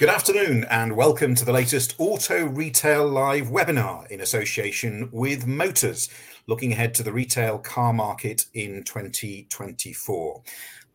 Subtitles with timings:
[0.00, 6.08] Good afternoon and welcome to the latest Auto Retail Live webinar in association with Motors,
[6.46, 10.42] looking ahead to the retail car market in 2024.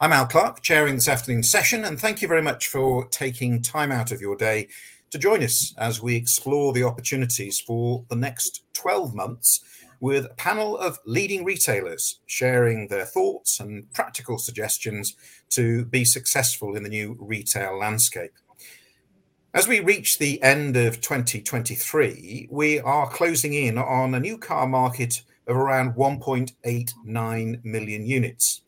[0.02, 3.92] I'm Al Clark, chairing this afternoon's session, and thank you very much for taking time
[3.92, 4.70] out of your day
[5.12, 9.60] to join us as we explore the opportunities for the next 12 months
[10.00, 15.16] with a panel of leading retailers sharing their thoughts and practical suggestions
[15.50, 18.32] to be successful in the new retail landscape.
[19.56, 24.68] As we reach the end of 2023, we are closing in on a new car
[24.68, 28.64] market of around 1.89 million units.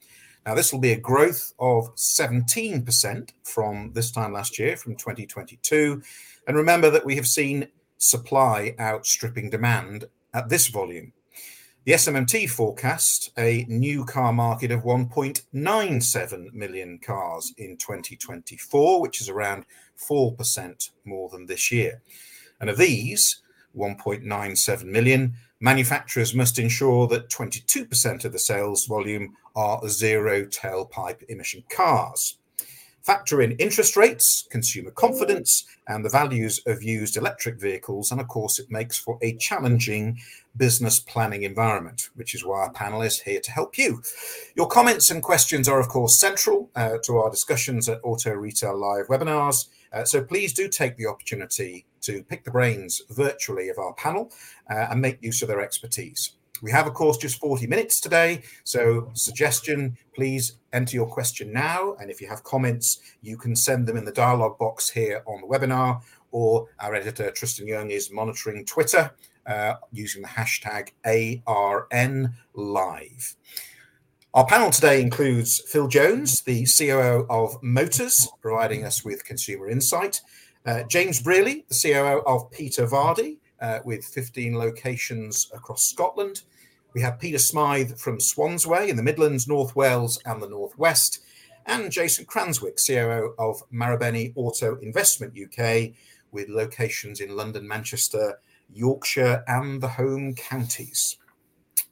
[0.46, 6.02] Now, this will be a growth of 17% from this time last year, from 2022.
[6.48, 11.12] And remember that we have seen supply outstripping demand at this volume.
[11.84, 19.30] The SMMT forecast a new car market of 1.97 million cars in 2024, which is
[19.30, 19.66] around
[19.98, 22.02] 4% more than this year.
[22.60, 23.42] And of these
[23.76, 31.64] 1.97 million, manufacturers must ensure that 22% of the sales volume are zero tailpipe emission
[31.70, 32.38] cars.
[33.08, 38.28] Factor in interest rates, consumer confidence, and the values of used electric vehicles, and of
[38.28, 40.20] course, it makes for a challenging
[40.58, 44.02] business planning environment, which is why our panel is here to help you.
[44.58, 48.78] Your comments and questions are, of course, central uh, to our discussions at Auto Retail
[48.78, 49.70] Live webinars.
[49.94, 54.34] Uh, so please do take the opportunity to pick the brains virtually of our panel
[54.70, 56.34] uh, and make use of their expertise.
[56.62, 58.42] We have, of course, just 40 minutes today.
[58.64, 61.96] So, suggestion please enter your question now.
[62.00, 65.42] And if you have comments, you can send them in the dialog box here on
[65.42, 69.12] the webinar, or our editor, Tristan Young, is monitoring Twitter
[69.46, 72.26] uh, using the hashtag ARNLive.
[74.34, 80.22] Our panel today includes Phill Jones, the COO of Motors, providing us with consumer insight,
[80.66, 86.44] uh, James Brearley, the COO of Peter Vardy, uh, with 15 locations across Scotland.
[86.94, 91.20] We have Peter Smyth from Swansway in the Midlands, North Wales, and the Northwest,
[91.66, 95.92] and Jason Cranswick, COO of Marubeni Auto Investment UK,
[96.32, 98.40] with locations in London, Manchester,
[98.74, 101.18] Yorkshire, and the home counties.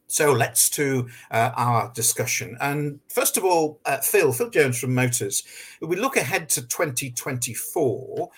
[0.08, 2.58] So let's to uh, our discussion.
[2.62, 5.44] And first of all, uh, Phill, Phill Jones from Motors.
[5.82, 8.30] If we look ahead to 2024,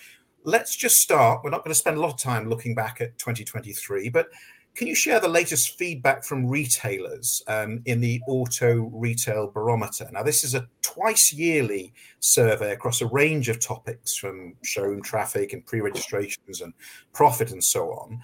[0.48, 1.44] let's just start.
[1.44, 4.28] We're not going to spend a lot of time looking back at 2023, but
[4.74, 10.08] can you share the latest feedback from retailers um, in the Auto Retail Barometer?
[10.10, 15.52] Now, this is a twice yearly survey across a range of topics from showroom traffic
[15.52, 16.72] and pre registrations and
[17.12, 18.20] profit and so on.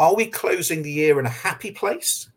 [0.00, 2.28] Are we closing the year in a happy place?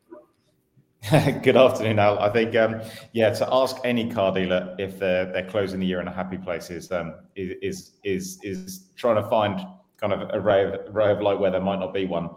[1.42, 2.20] Good afternoon, Al.
[2.20, 2.80] I think, um,
[3.12, 6.38] yeah, to ask any car dealer if they're they're closing the year in a happy
[6.38, 9.66] place is um, is is is trying to find
[9.98, 12.30] kind of a ray of ray of light where there might not be one.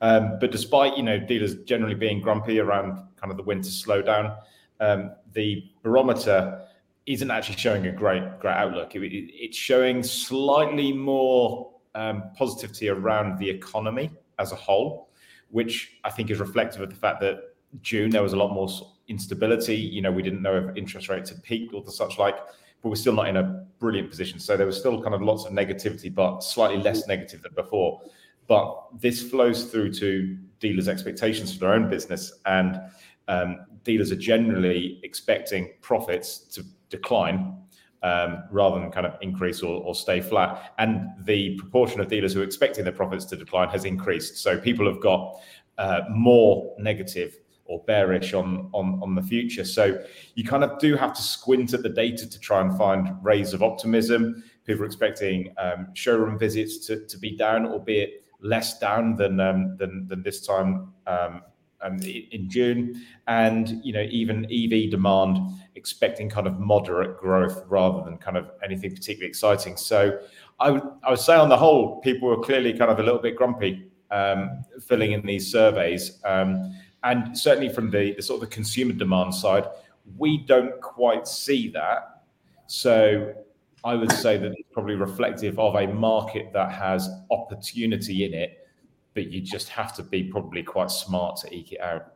[0.00, 4.36] Um, but despite you know dealers generally being grumpy around kind of the winter slowdown,
[4.78, 6.62] um, the barometer
[7.06, 8.94] isn't actually showing a great great outlook.
[8.94, 15.10] It, it, it's showing slightly more um, positivity around the economy as a whole,
[15.50, 18.68] which I think is reflective of the fact that June, there was a lot more
[19.08, 19.76] instability.
[19.76, 22.36] You know, we didn't know if interest rates had peaked or the such like,
[22.82, 24.38] but we're still not in a brilliant position.
[24.38, 28.00] So there was still kind of lots of negativity, but slightly less negative than before.
[28.46, 32.80] But this flows through to dealers' expectations for their own business, and
[33.28, 37.56] um, dealers are generally expecting profits to decline
[38.02, 40.74] um, rather than kind of increase or, or, stay flat.
[40.76, 44.36] And the proportion of dealers who are expecting their profits to decline has increased.
[44.36, 45.40] So people have got
[45.78, 49.64] uh, more negative or bearish on, on on the future.
[49.64, 50.02] So
[50.34, 53.54] you kind of do have to squint at the data to try and find rays
[53.54, 54.42] of optimism.
[54.64, 59.76] People are expecting um, showroom visits to, to be down, albeit less down than um,
[59.76, 61.42] than, than this time um,
[61.80, 65.38] um in June, and you know even EV demand
[65.74, 69.76] expecting kind of moderate growth rather than kind of anything particularly exciting.
[69.76, 70.18] So
[70.60, 73.20] I would I would say on the whole, people were clearly kind of a little
[73.20, 76.20] bit grumpy um, filling in these surveys.
[76.24, 79.66] Um, and certainly from the, the sort of the consumer demand side,
[80.16, 82.22] we don't quite see that.
[82.66, 83.34] So
[83.84, 88.66] I would say that it's probably reflective of a market that has opportunity in it,
[89.12, 92.13] but you just have to be probably quite smart to eke it out.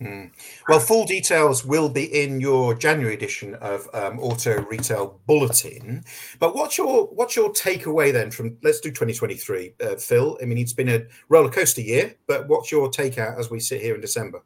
[0.00, 0.32] Mm.
[0.68, 6.04] Well, full details will be in your January edition of um, Auto Retail Bulletin.
[6.40, 10.36] But what's your what's your takeaway then from let's do 2023, uh, Phill?
[10.42, 13.80] I mean, it's been a roller coaster year, but what's your takeout as we sit
[13.80, 14.42] here in December?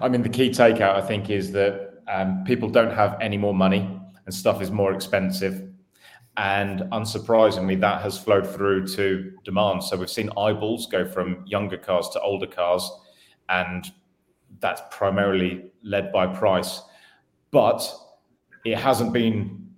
[0.00, 3.54] I mean, the key takeout I think is that um, people don't have any more
[3.54, 5.68] money and stuff is more expensive.
[6.36, 9.84] And unsurprisingly, that has flowed through to demand.
[9.84, 12.90] So we've seen eyeballs go from younger cars to older cars,
[13.50, 13.84] and
[14.60, 16.82] that's primarily led by price.
[17.50, 17.88] But
[18.64, 19.68] it hasn't been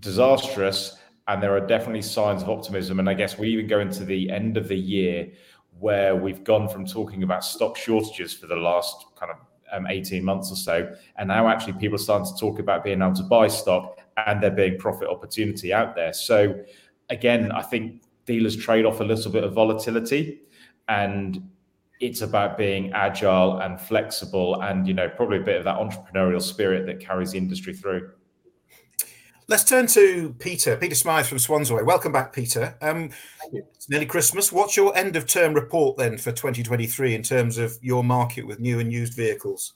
[0.00, 0.96] disastrous,
[1.26, 2.98] and there are definitely signs of optimism.
[2.98, 5.30] And I guess we even go into the end of the year
[5.78, 9.38] where we've gone from talking about stock shortages for the last kind of
[9.72, 10.92] um, 18 months or so.
[11.16, 14.42] And now actually people are starting to talk about being able to buy stock and
[14.42, 16.12] there being profit opportunity out there.
[16.12, 16.64] So
[17.10, 20.40] again, I think dealers trade off a little bit of volatility
[20.88, 21.48] and
[22.00, 26.40] it's about being agile and flexible and you know probably a bit of that entrepreneurial
[26.40, 28.10] spirit that carries the industry through
[29.50, 31.82] Let's turn to Peter, Peter Smyth from Swansway.
[31.82, 32.76] Welcome back, Peter.
[32.82, 33.08] Um,
[33.50, 34.52] it's nearly Christmas.
[34.52, 38.60] What's your end of term report then for 2023 in terms of your market with
[38.60, 39.72] new and used vehicles?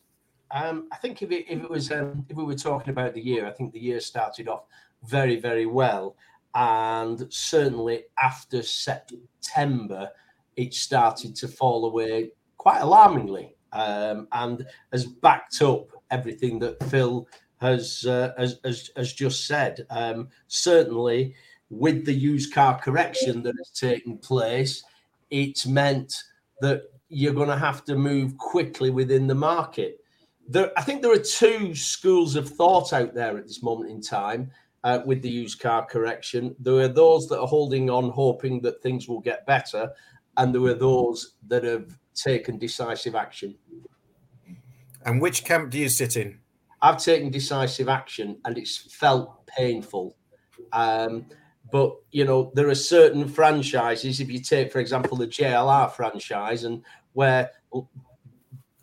[0.51, 3.23] Um, I think if it, if it was um, if we were talking about the
[3.23, 4.65] year, I think the year started off
[5.05, 6.17] very very well,
[6.55, 10.11] and certainly after September,
[10.57, 17.27] it started to fall away quite alarmingly, um, and has backed up everything that Phill
[17.61, 19.87] has uh, has, has, has just said.
[19.91, 21.35] Um, certainly,
[21.71, 24.85] with the used car correction that has taken place,
[25.31, 26.15] it's meant
[26.61, 30.01] that you're going to have to move quickly within the market.
[30.49, 34.01] There, I think there are two schools of thought out there at this moment in
[34.01, 34.51] time
[34.85, 36.55] uh, with the used car correction.
[36.59, 39.91] There are those that are holding on, hoping that things will get better,
[40.37, 43.55] and there are those that have taken decisive action.
[45.05, 46.39] And which camp do you sit in?
[46.81, 50.17] I've taken decisive action and it's felt painful.
[50.73, 51.27] Um,
[51.71, 54.21] but you know, there are certain franchises.
[54.21, 56.83] If you take, for example, the JLR franchise, and
[57.15, 57.51] where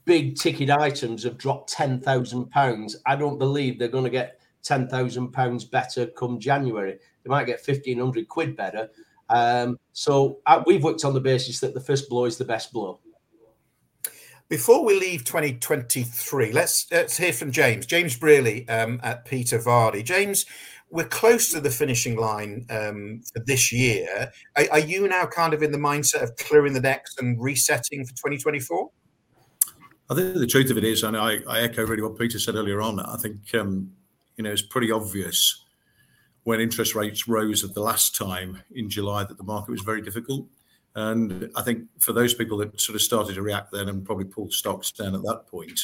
[0.05, 4.39] big ticket items have dropped ten thousand pounds, I don't believe they're going to get
[4.63, 6.97] ten thousand pounds better come January.
[7.23, 8.89] They might get fifteen hundred quid better.
[9.29, 12.73] Um, so uh, we've worked on the basis that the first blow is the best
[12.73, 12.99] blow.
[14.49, 17.85] Before we leave 2023, let's let's hear from James.
[17.85, 20.03] James Brearley um, at Peter Vardy.
[20.03, 20.47] James,
[20.89, 24.31] we're close to the finishing line um, for this year.
[24.57, 28.03] Are, are, you now kind of in the mindset of clearing the decks and resetting
[28.05, 28.89] for 2024?
[30.09, 32.55] I think the truth of it is, and I, I echo really what Peter said
[32.55, 32.99] earlier on.
[32.99, 33.91] I think um,
[34.35, 35.63] you know it's pretty obvious
[36.43, 40.01] when interest rates rose at the last time in July that the market was very
[40.01, 40.47] difficult.
[40.95, 44.25] And I think for those people that sort of started to react then and probably
[44.25, 45.79] pulled stocks down at that point,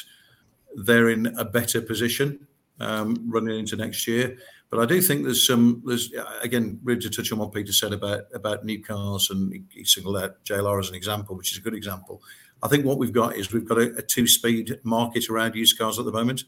[0.76, 2.48] they're in a better position
[2.80, 4.38] um, running into next year.
[4.70, 6.12] But I do think there's some, there's
[6.42, 10.18] again, really to touch on what Peter said about about new cars, and he singled
[10.18, 12.22] out JLR as an example, which is a good example.
[12.64, 16.00] I think what we've got is we've got a, a two-speed market around used cars
[16.00, 16.46] at the moment.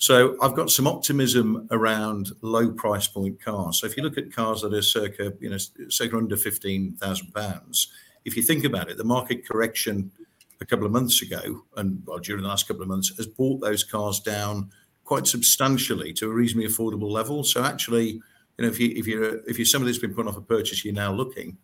[0.00, 3.80] So I've got some optimism around low price point cars.
[3.80, 5.58] So if you look at cars that are circa, you know,
[5.90, 7.92] circa under fifteen thousand pounds,
[8.24, 10.10] if you think about it, the market correction
[10.58, 13.60] a couple of months ago and well, during the last couple of months has brought
[13.60, 14.70] those cars down
[15.04, 17.44] quite substantially to a reasonably affordable level.
[17.44, 18.22] So actually, you
[18.62, 20.94] know, if you if you're if you're somebody that's been put off a purchase, you're
[20.94, 21.58] now looking,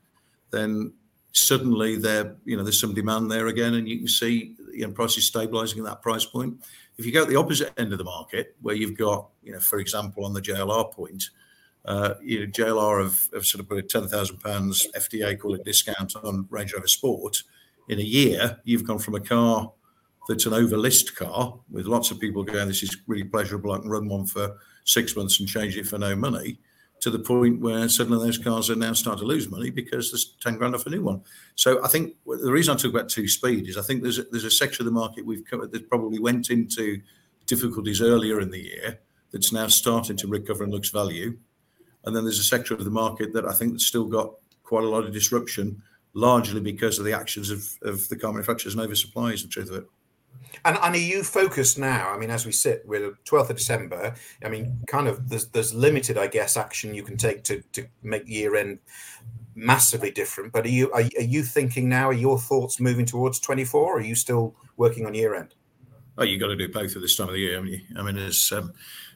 [0.51, 0.93] then
[1.33, 4.93] suddenly there, you know, there's some demand there again, and you can see you know
[4.93, 6.63] prices stabilizing at that price point.
[6.99, 9.61] If you go at the opposite end of the market, where you've got, you know,
[9.61, 11.25] for example, on the JLR point,
[11.85, 15.65] uh, you know, JLR have, sort of put a ten thousand pounds FTA call it
[15.65, 17.43] discount on Range Rover Sport.
[17.89, 19.73] In a year, you've gone from a car
[20.29, 23.73] that's an overlist car with lots of people going, this is really pleasurable.
[23.73, 26.59] I can run one for six months and change it for no money
[27.01, 30.35] to the point where suddenly those cars are now starting to lose money because there's
[30.41, 31.23] 10 grand off a new one.
[31.55, 34.25] So I think the reason I talk about two speed is I think there's a,
[34.31, 37.01] there's a section of the market we've covered that probably went into
[37.47, 38.99] difficulties earlier in the year
[39.31, 41.37] that's now starting to recover and looks value.
[42.05, 44.89] And then there's a sector of the market that I think still got quite a
[44.89, 45.83] lot of disruption,
[46.15, 49.71] largely because of the actions of, of the car manufacturers and oversupply is the truth
[49.71, 49.87] of it.
[50.65, 52.13] And, and are you focused now?
[52.13, 54.15] I mean, as we sit, we're 12th of December.
[54.45, 57.87] I mean, kind of there's there's limited, I guess, action you can take to to
[58.03, 58.81] make year end
[59.55, 60.53] massively different.
[60.53, 62.09] But are you are, are you thinking now?
[62.09, 63.81] Are your thoughts moving towards 24?
[63.81, 65.55] Or are you still working on year end?
[66.19, 67.59] Oh, you got to do both at this time of the year.
[67.59, 68.73] I mean, I mean, as um,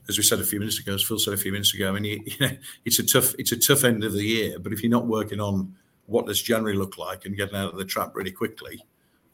[0.08, 1.92] as we said a few minutes ago, as Phill said a few minutes ago, I
[1.92, 4.58] mean, you, you know, it's a tough it's a tough end of the year.
[4.58, 5.74] But if you're not working on
[6.06, 8.84] what does January look like and getting out of the trap really quickly,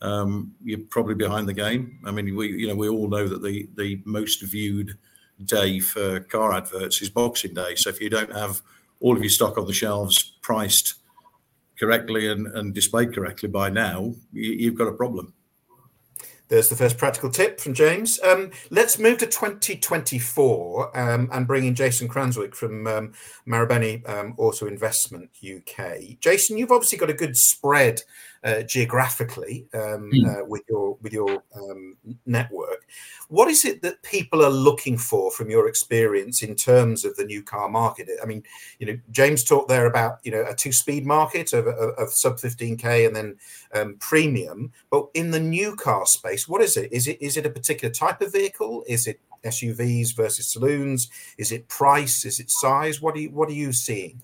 [0.03, 1.99] you're probably behind the game.
[2.05, 4.97] I mean, we you know we all know that the most viewed
[5.45, 7.75] day for car adverts is Boxing Day.
[7.75, 8.63] So if you don't have
[9.01, 10.95] all of your stock on the shelves priced
[11.79, 15.35] correctly and, displayed correctly by now, you, have got a problem.
[16.49, 18.21] There's the first practical tip from James.
[18.23, 23.13] Um, let's move to 2024 um, and bring in Jason Cranswick from um,
[23.49, 26.21] Marubeni um, Auto Investment UK.
[26.21, 28.03] Jason, you've obviously got a good spread
[28.47, 30.25] uh, geographically um, mm.
[30.25, 32.87] uh, with your with your um, network.
[33.29, 37.25] What is it that people are looking for from your experience in terms of the
[37.25, 38.09] new car market?
[38.23, 38.45] I mean,
[38.79, 42.37] you know, James talked there about you know a two-speed market of, of, of sub
[42.37, 43.37] 15k and then
[43.75, 46.93] um, premium, but in the new car space, what is it?
[46.93, 48.85] Is it is it a particular type of vehicle?
[48.87, 51.11] Is it SUVs versus saloons?
[51.37, 52.25] Is it price?
[52.25, 53.03] Is it size?
[53.03, 54.23] What are you what are you seeing?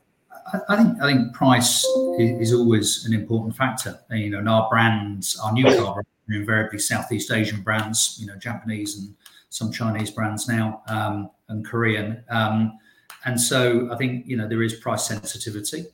[0.68, 1.84] I think I think price
[2.18, 4.00] is, always an important factor.
[4.10, 8.18] You know, and our brands, our new car are invariably Southeast Asian brands.
[8.20, 9.14] You know, Japanese and
[9.48, 12.24] some Chinese brands now, um, and Korean.
[12.30, 12.78] Um,
[13.24, 15.86] and so I think you know there is price sensitivity.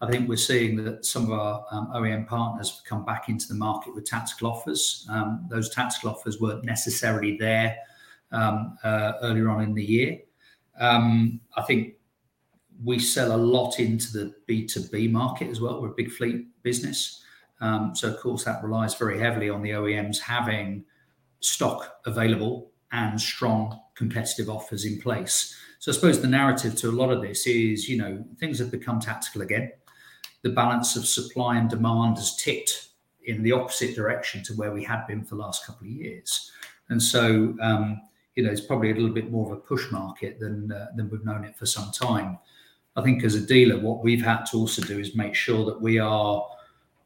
[0.00, 3.46] I think we're seeing that some of our um, OEM partners have come back into
[3.46, 5.06] the market with tactical offers.
[5.08, 7.76] Um, those tactical offers weren't necessarily there
[8.32, 10.18] um, uh, earlier on in the year.
[10.80, 11.94] Um, I think
[12.82, 15.80] we sell a lot into the B2B market as well.
[15.80, 17.22] We're a big fleet business.
[17.60, 20.84] Um, so, of course, that relies very heavily on the OEMs having
[21.40, 25.56] stock available and strong competitive offers in place.
[25.78, 28.70] So, I suppose the narrative to a lot of this is, you know, things have
[28.70, 29.72] become tactical again.
[30.42, 32.88] The balance of supply and demand has ticked
[33.24, 36.50] in the opposite direction to where we had been for the last couple of years.
[36.88, 38.00] And so, um,
[38.34, 41.10] you know, it's probably a little bit more of a push market than uh, than
[41.10, 42.38] we've known it for some time.
[42.96, 45.80] I think as a dealer, what we've had to also do is make sure that
[45.80, 46.46] we are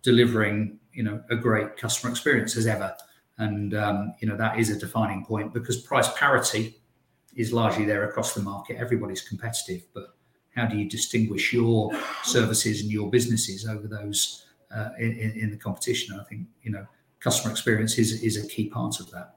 [0.03, 2.95] delivering, you know, a great customer experience as ever.
[3.39, 6.77] And um, you know that is a defining point because price parity
[7.35, 8.79] is largely there across the market.
[8.79, 10.15] Everybody's competitive, but
[10.55, 11.93] how do you distinguish your
[12.25, 16.19] services and your businesses over those uh, in, in the competition?
[16.19, 16.87] I think you know
[17.21, 19.36] customer experience is is a key part of that.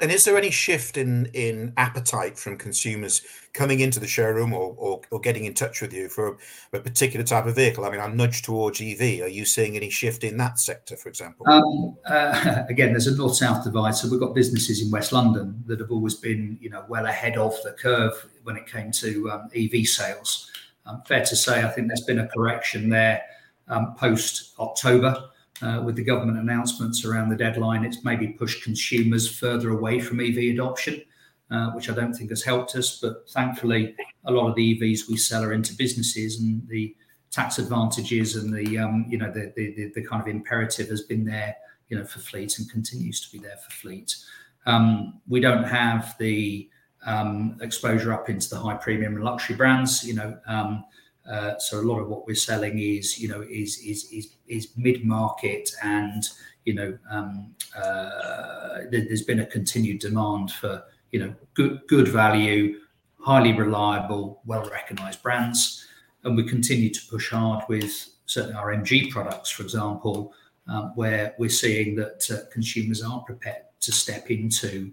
[0.00, 3.22] And is there any shift in in appetite from consumers
[3.52, 6.38] coming into the showroom or, or, or getting in touch with you for
[6.72, 7.84] a, a, particular type of vehicle?
[7.84, 9.22] I mean, I'm nudged towards EV.
[9.22, 11.48] Are you seeing any shift in that sector, for example?
[11.48, 13.94] Um, uh, again, there's a north-south divide.
[13.94, 17.38] So we've got businesses in West London that have always been, you know, well ahead
[17.38, 18.12] of the curve
[18.42, 20.50] when it came to um, EV sales.
[20.84, 23.22] Um, fair to say, I think there's been a correction there
[23.68, 25.30] um, post October
[25.84, 30.54] with the government announcements around the deadline, it's maybe pushed consumers further away from EV
[30.54, 31.02] adoption,
[31.50, 32.98] uh, which I don't think has helped us.
[33.00, 33.94] But thankfully,
[34.24, 36.94] a lot of the EVs we sell are into businesses, and the
[37.30, 41.24] tax advantages and the um, you know the, the, the kind of imperative has been
[41.24, 41.56] there,
[41.88, 44.16] you know, for fleet and continues to be there for fleet.
[44.66, 46.68] Um, we don't have the
[47.04, 50.04] um, exposure up into the high premium and luxury brands,
[51.28, 54.68] uh, so a lot of what we're selling is, you know, is is is, is
[54.76, 56.28] mid market, and
[56.64, 62.80] you know, um, uh, there's been a continued demand for you know good value,
[63.18, 65.86] highly reliable, well recognised brands,
[66.24, 70.32] and we continue to push hard with certainly our MG products, for example,
[70.68, 74.92] um, where we're seeing that uh, consumers are prepared to step into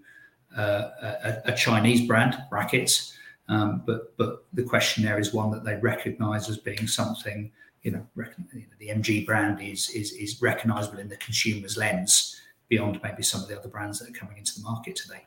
[0.56, 3.14] a, Chinese brand brackets
[3.48, 7.50] um, but but the question there is one that they recognise as being something
[7.84, 12.40] you know, you know, the MG brand is is is recognisable in the consumer's lens
[12.68, 15.26] beyond maybe some of the other brands that are coming into the market today.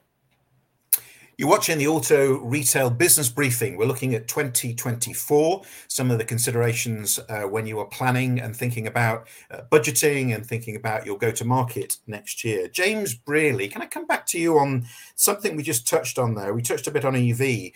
[1.37, 3.77] You're watching the Auto Retail Business Briefing.
[3.77, 8.87] We're looking at 2024, some of the considerations uh, when you are planning and thinking
[8.87, 12.67] about uh, budgeting and thinking about your go to market next year.
[12.67, 16.55] James Brearley, can I come back to you on something we just touched on there?
[16.55, 17.71] We touched a bit on EV.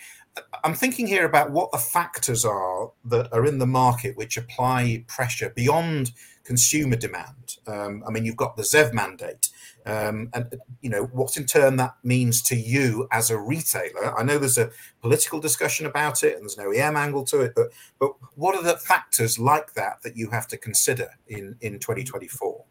[0.64, 5.04] I'm thinking here about what the factors are that are in the market which apply
[5.06, 6.12] pressure beyond
[6.44, 7.56] consumer demand.
[7.66, 9.48] Um, I mean, you've got the ZEV mandate,
[9.86, 14.18] um, and you know what in turn that means to you as a retailer.
[14.18, 14.70] I know there's a
[15.00, 18.62] political discussion about it, and there's no EM angle to it, but but what are
[18.62, 22.64] the factors like that that you have to consider in in 2024?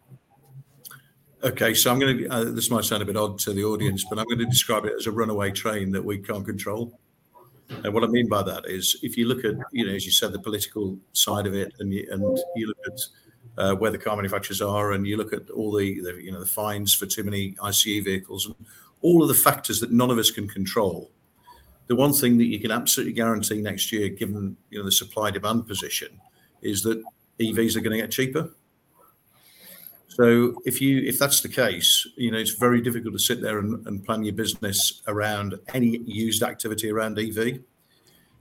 [1.44, 2.28] Okay, so I'm going to.
[2.30, 4.86] Uh, this might sound a bit odd to the audience, but I'm going to describe
[4.86, 7.00] it as a runaway train that we can't control.
[7.84, 10.12] And what I mean by that is, if you look at, you know, as you
[10.12, 13.00] said, the political side of it, and you, and you look at
[13.58, 16.40] uh, where the car manufacturers are, and you look at all the, the, you know,
[16.40, 18.56] the fines for too many ICE vehicles, and
[19.02, 21.12] all of the factors that none of us can control.
[21.88, 25.32] The one thing that you can absolutely guarantee next year, given you know the supply
[25.32, 26.10] demand position,
[26.62, 27.04] is that
[27.40, 28.50] EVs are going to get cheaper.
[30.16, 33.60] So if you if that's the case, you know it's very difficult to sit there
[33.60, 37.62] and, and plan your business around any used activity around EV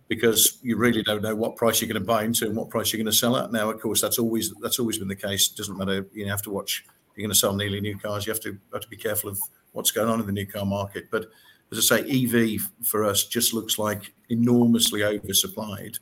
[0.08, 2.92] because you really don't know what price you're going to buy into and what price
[2.92, 3.52] you're going to sell at.
[3.52, 5.50] Now, of course, that's always that's always been the case.
[5.50, 6.06] It doesn't matter.
[6.12, 6.84] You have to watch
[7.14, 9.38] you're going to sell nearly new cars, you have to have to be careful of
[9.72, 11.08] what's going on in the new car market.
[11.10, 11.26] But
[11.70, 15.98] as I say, EV for us just looks like enormously oversupplied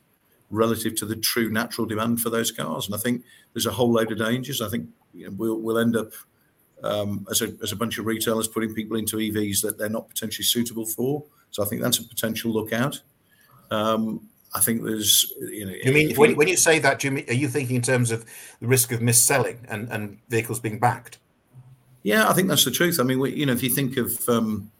[0.49, 2.87] relative to the true natural demand for those cars.
[2.87, 3.23] And I think
[3.53, 4.61] there's a whole load of dangers.
[4.61, 6.11] I think you know, we'll we'll end up
[6.83, 10.09] um, as a as a bunch of retailers putting people into EVs that they're not
[10.09, 11.23] potentially suitable for.
[11.51, 13.01] So I think that's a potential lookout.
[13.71, 15.73] Um, I think there's, you know.
[15.83, 18.25] You mean when, when you say that, Jimmy, are you thinking in terms of
[18.59, 21.19] the risk of mis-selling and, and vehicles being backed?
[22.01, 22.99] Yeah, I think that's the truth.
[22.99, 24.71] I mean, we, you know, if you think of um,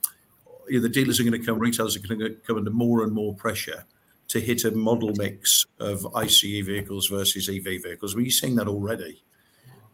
[0.68, 3.04] you know, the dealers are going to come, retailers are going to come under more
[3.04, 3.86] and more pressure
[4.30, 8.16] to hit a model mix of ICE vehicles versus EV vehicles.
[8.16, 9.24] We're seeing that already.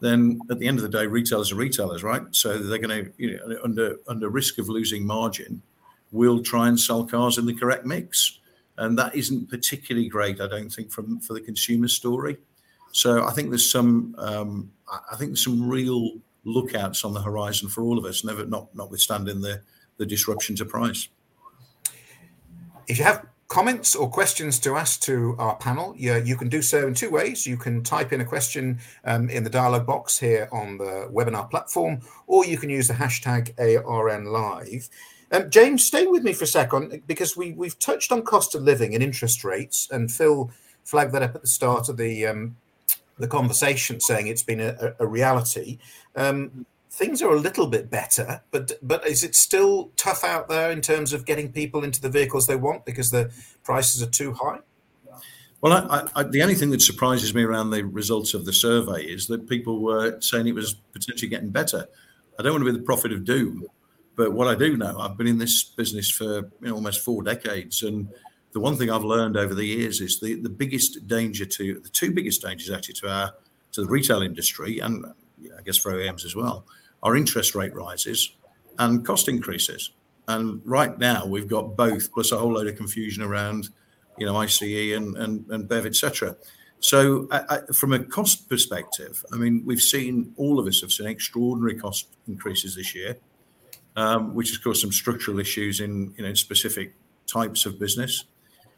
[0.05, 2.23] Then at the end of the day, retailers are retailers, right?
[2.31, 5.61] So they're going to, you know, under under risk of losing margin,
[6.11, 8.39] will try and sell cars in the correct mix
[8.77, 12.37] and that isn't particularly great, I don't think, from for the consumer story.
[12.91, 16.11] So I think there's some, um, I think there's some real
[16.43, 19.61] lookouts on the horizon for all of us, never not notwithstanding the
[19.97, 21.07] the disruption to price.
[22.87, 26.61] If you have comments or questions to ask to our panel, you, you can do
[26.61, 27.45] so in two ways.
[27.45, 31.49] You can type in a question um, in the dialog box here on the webinar
[31.49, 34.89] platform, or you can use the hashtag ARNLive.
[35.31, 38.61] Um, James, stay with me for a second because we we've touched on cost of
[38.61, 40.51] living and interest rates, and Phill
[40.83, 42.55] flagged that up at the start of the um,
[43.17, 45.79] the conversation, saying it's been a, a reality.
[46.15, 50.71] Um, things are a little bit better, but but is it still tough out there
[50.71, 53.31] in terms of getting people into the vehicles they want because the
[53.63, 54.59] prices are too high?
[55.59, 59.03] Well, I, I, the only thing that surprises me around the results of the survey
[59.03, 61.87] is that people were saying it was potentially getting better.
[62.39, 63.65] I don't want to be the prophet of doom,
[64.15, 67.23] but what I do know, I've been in this business for you know, almost four
[67.23, 68.07] decades, and
[68.53, 71.89] the one thing I've learned over the years is the, the biggest danger to the
[71.89, 73.33] two biggest dangers actually to our
[73.73, 75.05] to the retail industry and
[75.57, 76.65] I guess for OEMs as well
[77.03, 78.35] are interest rate rises
[78.79, 79.91] and cost increases.
[80.27, 83.69] And right now we've got both, plus a whole load of confusion around,
[84.17, 86.35] you know, ICE and and, and BEV, etc.
[86.79, 90.91] So, I, I, from a cost perspective, I mean, we've seen all of us have
[90.91, 93.17] seen extraordinary cost increases this year
[93.95, 96.93] um, which has caused some structural issues in you know specific
[97.27, 98.25] types of business.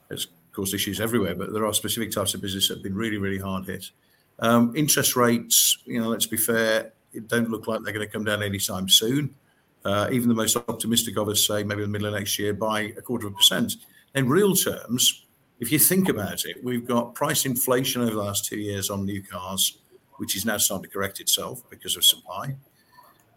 [0.10, 3.18] It's caused issues everywhere, but there are specific types of business that have been really,
[3.18, 3.91] really hard hit.
[4.39, 8.12] Um, interest rates, you know, let's be fair, it don't look like they're going to
[8.12, 9.36] come down anytime soon.
[9.86, 12.54] Uh, even the most optimistic of us say maybe in the middle of next year
[12.54, 13.76] by a quarter of a percent.
[14.15, 15.26] In real terms,
[15.60, 19.06] if you think about it, we've got price inflation over the last two years on
[19.06, 19.78] new cars,
[20.17, 22.56] which is now starting to correct itself because of supply.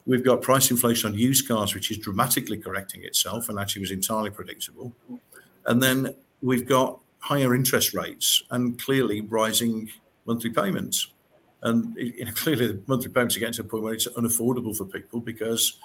[0.06, 3.90] We've got price inflation on used cars, which is dramatically correcting itself and actually was
[3.90, 4.92] entirely predictable.
[5.66, 9.90] And then we've got higher interest rates and clearly rising
[10.26, 11.12] monthly payments.
[11.62, 14.76] And you know, clearly, the monthly payments are getting to a point where it's unaffordable
[14.76, 15.78] for people because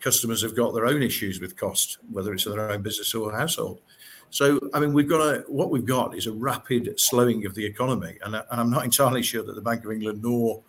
[0.00, 3.80] customers have got their own issues with cost, whether it's their own business or household.
[4.30, 7.64] So, I mean, we've got a, what we've got is a rapid slowing of the
[7.64, 10.62] economy, and, and I'm not entirely sure that the Bank of England nor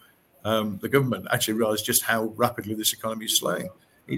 [0.44, 3.68] um, the government actually realise just how rapidly this economy is slowing.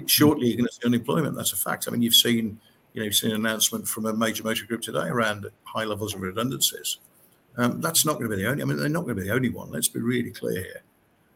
[0.06, 1.34] Shortly, you're going to see unemployment.
[1.34, 1.86] That's a fact.
[1.88, 2.60] I mean, you've seen,
[2.92, 6.14] you know, you've seen an announcement from a major motor group today around high levels
[6.14, 6.98] of redundancies.
[7.56, 8.62] Um, that's not going to be the only.
[8.62, 9.70] I mean, they're not going to be the only one.
[9.70, 10.82] Let's be really clear here.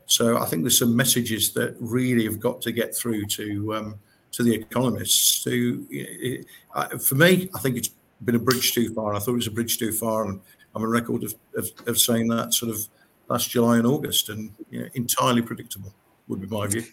[0.06, 3.94] So I think there's some messages that really have got to get through to um,
[4.32, 5.42] to the economists.
[5.44, 7.90] To it, uh, for me, I think it's
[8.24, 9.14] been a bridge too far.
[9.14, 10.40] I thought it was a bridge too far, and
[10.74, 12.86] I'm a record of, of, of saying that sort of
[13.28, 15.94] last July and August, and you know, entirely predictable
[16.28, 16.84] would be my view.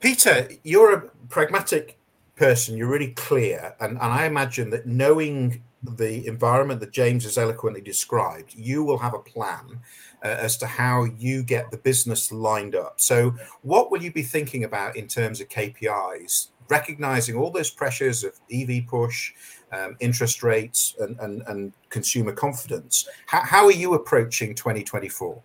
[0.00, 1.98] Peter, you're a pragmatic
[2.36, 2.76] person.
[2.76, 7.80] You're really clear, and, and I imagine that knowing the environment that James has eloquently
[7.80, 9.80] described, you will have a plan
[10.24, 13.00] uh, as to how you get the business lined up.
[13.00, 18.24] So, what will you be thinking about in terms of KPIs, recognizing all those pressures
[18.24, 19.32] of EV push,
[19.72, 23.08] um, interest rates and, and, and consumer confidence.
[23.26, 25.42] How, how, are you approaching 2024?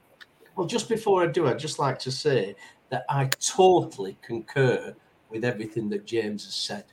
[0.56, 2.56] Well, just before I do, I'd just like to say
[2.90, 4.94] that I totally concur
[5.30, 6.86] with everything that James has said.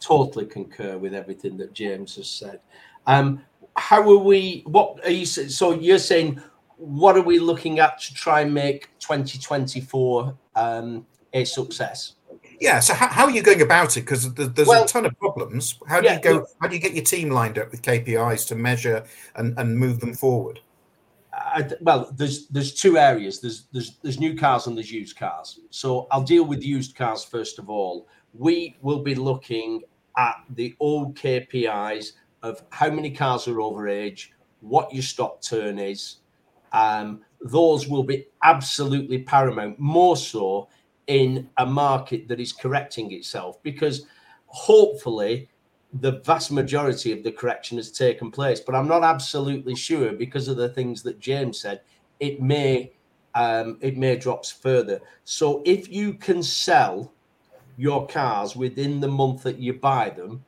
[0.00, 2.60] Totally concur with everything that James has said.
[3.06, 3.42] Um,
[3.76, 4.62] how are we?
[4.66, 5.26] What are you?
[5.26, 6.40] So you're saying,
[6.76, 12.14] what are we looking at to try and make 2024 um, a success?
[12.60, 12.80] Yeah.
[12.80, 14.00] So how, how are you going about it?
[14.00, 15.78] Because there's well, a ton of problems.
[15.86, 16.46] How do yeah, you go?
[16.60, 20.00] How do you get your team lined up with KPIs to measure and, and move
[20.00, 20.60] them forward?
[21.32, 23.40] I, well, there's there's two areas.
[23.40, 25.60] There's there's there's new cars and there's used cars.
[25.70, 28.08] So I'll deal with used cars first of all.
[28.38, 29.82] We will be looking
[30.16, 35.78] at the old KPIs of how many cars are over age, what your stock turn
[35.78, 36.18] is,
[36.72, 40.68] um, those will be absolutely paramount, more so
[41.06, 44.06] in a market that is correcting itself, because
[44.46, 45.48] hopefully
[46.00, 48.60] the vast majority of the correction has taken place.
[48.60, 51.80] But I'm not absolutely sure because of the things that James said.
[52.20, 52.92] It may
[53.34, 55.00] um, it may drop further.
[55.24, 57.12] So if you can sell
[57.76, 60.44] your cars within the month that you buy them,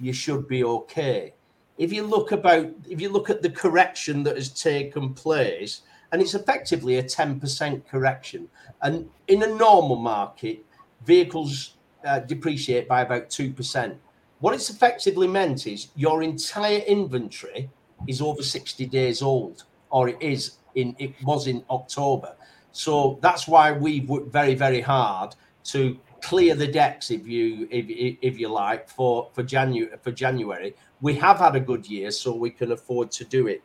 [0.00, 1.34] you should be okay.
[1.78, 6.20] If you look about, if you look at the correction that has taken place, and
[6.20, 8.48] it's effectively a 10% correction,
[8.82, 10.64] and in a normal market,
[11.04, 13.96] vehicles uh, depreciate by about 2%.
[14.40, 17.70] What it's effectively meant is your entire inventory
[18.08, 22.34] is over 60 days old, or it is in it was in October.
[22.72, 27.86] So that's why we've worked very, very hard to clear the decks, if you if,
[28.22, 30.74] if you like, for for January for January.
[31.00, 33.62] We have had a good year, so we can afford to do it.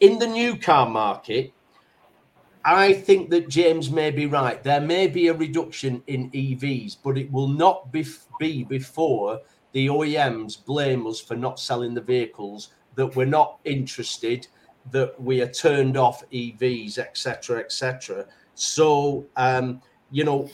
[0.00, 1.52] In the new car market,
[2.64, 4.62] I think that James may be right.
[4.62, 8.04] There may be a reduction in EVs, but it will not be,
[8.38, 9.40] be before
[9.72, 14.46] the OEMs blame us for not selling the vehicles, that we're not interested,
[14.90, 18.26] that we are turned off EVs, etc., etc.
[18.54, 19.80] So, um,
[20.10, 20.50] you know,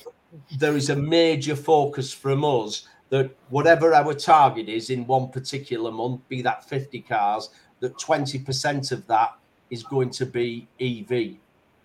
[0.58, 5.90] there is a major focus from us that whatever our target is in one particular
[5.90, 9.36] month, be that 50 cars, that 20% of that
[9.70, 11.36] is going to be EV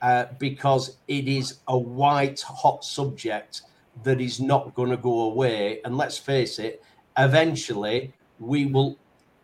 [0.01, 3.63] uh, because it is a white hot subject
[4.03, 5.81] that is not going to go away.
[5.83, 6.81] And let's face it,
[7.17, 8.97] eventually we will,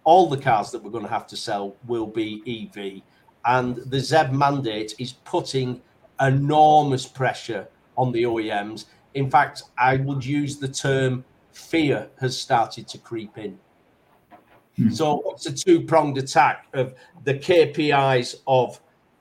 [0.06, 3.02] all the cars that we're going to have to sell will be EV.
[3.46, 5.82] And the ZEV mandate is putting
[6.22, 8.86] enormous pressure on the OEMs
[9.16, 11.24] in fact, I would use the term
[11.54, 13.58] fear has started to creep in.
[14.76, 14.90] Hmm.
[14.90, 18.80] So it's a two pronged attack of the KPIs of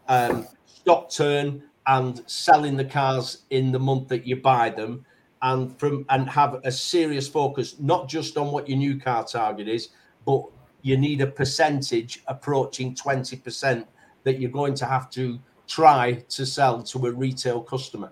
[0.09, 5.07] um, stock turn and selling the cars in the month that you buy them,
[5.43, 9.69] and from and have a serious focus not just on what your new car target
[9.69, 9.91] is,
[10.27, 10.43] but
[10.83, 13.87] you need a percentage approaching twenty percent
[14.25, 18.11] that you're going to have to try to sell to a retail customer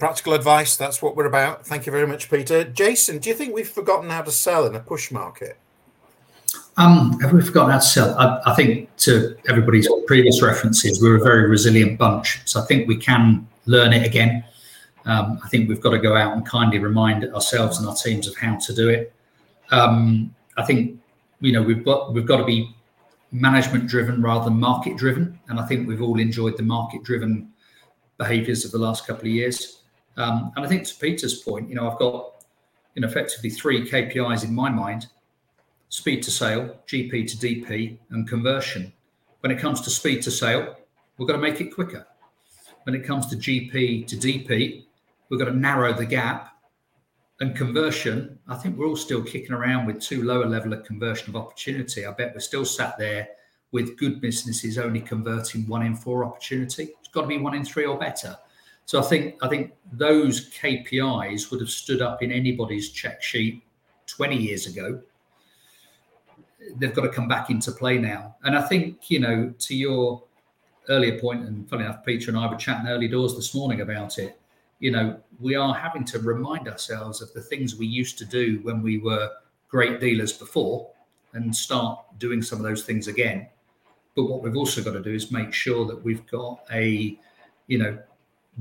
[0.00, 0.76] practical advice.
[0.76, 1.66] That's what we're about.
[1.66, 2.64] Thank you very much, Peter.
[2.64, 5.58] Jason, do you think we've forgotten how to sell in a push market?
[6.76, 8.18] Um, have we forgotten how to sell?
[8.18, 12.40] I, I, think to everybody's previous references, we're a very resilient bunch.
[12.46, 14.42] So I think we can learn it again.
[15.04, 18.26] Um, I think we've got to go out and kindly remind ourselves and our teams
[18.26, 19.12] of how to do it.
[19.70, 20.98] Um, I think
[21.40, 22.74] you know we've got we've got to be
[23.32, 27.52] management driven rather than market driven, and I think we've all enjoyed the market driven
[28.18, 29.79] behaviours of the last couple of years.
[30.16, 32.44] Um, and I think to Peter's point, you know, I've got
[32.96, 35.06] know effectively three KPIs in my mind:
[35.88, 38.92] speed to sale, GP to DP, and conversion.
[39.40, 40.76] When it comes to speed to sale,
[41.16, 42.06] we've got to make it quicker.
[42.84, 44.84] When it comes to GP to DP,
[45.28, 46.48] we've got to narrow the gap.
[47.40, 50.84] And conversion, I think we're all still kicking around with too low a level of
[50.84, 52.04] conversion of opportunity.
[52.04, 53.28] I bet we're still sat there
[53.72, 56.90] with good businesses only converting one in four opportunity.
[56.98, 58.36] It's got to be one in three or better.
[58.90, 63.62] So I think I think those KPIs would have stood up in anybody's check sheet
[64.08, 65.00] 20 years ago.
[66.74, 68.34] They've got to come back into play now.
[68.42, 70.24] And I think, you know, to your
[70.88, 74.18] earlier point, and funny enough, Peter and I were chatting early doors this morning about
[74.18, 74.40] it.
[74.80, 78.58] You know, we are having to remind ourselves of the things we used to do
[78.64, 79.30] when we were
[79.68, 80.90] great dealers before
[81.32, 83.46] and start doing some of those things again.
[84.16, 87.16] But what we've also got to do is make sure that we've got a,
[87.68, 87.96] you know,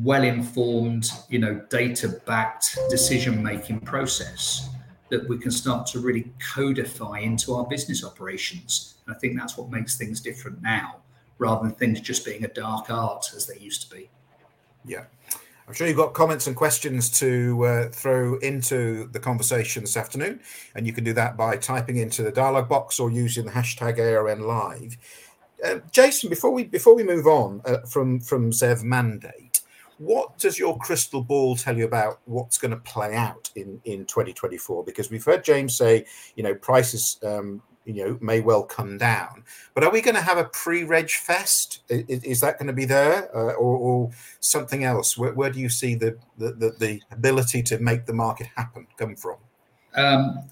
[0.03, 4.69] well informed, you know, data backed decision making process
[5.09, 8.95] that we can start to really codify into our business operations.
[9.05, 10.97] And I think that's what makes things different now,
[11.38, 14.09] rather than things just being a dark art as they used to be.
[14.85, 15.05] Yeah.
[15.67, 20.39] I'm sure you've got comments and questions to uh, throw into the conversation this afternoon,
[20.73, 23.99] and you can do that by typing into the dialog box or using the hashtag
[23.99, 24.97] ARN Live.
[25.63, 29.48] Uh, Jason, before we before we move on uh, from from ZEV mandate,
[29.99, 34.05] what does your crystal ball tell you about what's going to play out in in
[34.05, 38.97] 2024 because we've heard james say you know prices um, you know may well come
[38.97, 42.73] down but are we going to have a pre-reg fest is, is that going to
[42.73, 47.01] be there uh, or, or, something else where, where do you see the, the, the
[47.12, 49.35] ability to make the market happen come from
[49.95, 50.43] um,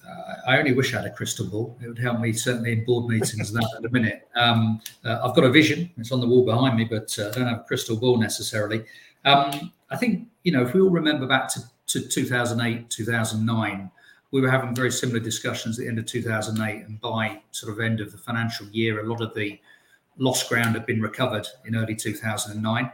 [0.47, 1.77] I only wish I had a crystal ball.
[1.81, 4.27] It would help me certainly in board meetings that at the minute.
[4.35, 5.91] Um, uh, I've got a vision.
[5.97, 8.83] It's on the wall behind me, but uh, I don't have a crystal ball necessarily.
[9.25, 13.91] Um, I think, you know, if we all remember back to, to 2008, 2009,
[14.31, 16.85] we were having very similar discussions at the end of 2008.
[16.85, 19.59] And by sort of end of the financial year, a lot of the
[20.17, 22.91] lost ground had been recovered in early 2009.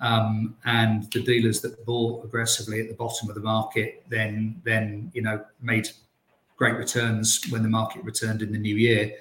[0.00, 5.10] Um, and the dealers that bought aggressively at the bottom of the market then then
[5.12, 5.88] you know made
[6.56, 9.12] great returns when the market returned in the new year.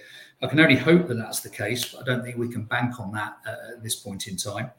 [0.42, 3.00] I can only hope that that's the case, but I don't think we can bank
[3.00, 4.72] on that uh, at this point in time.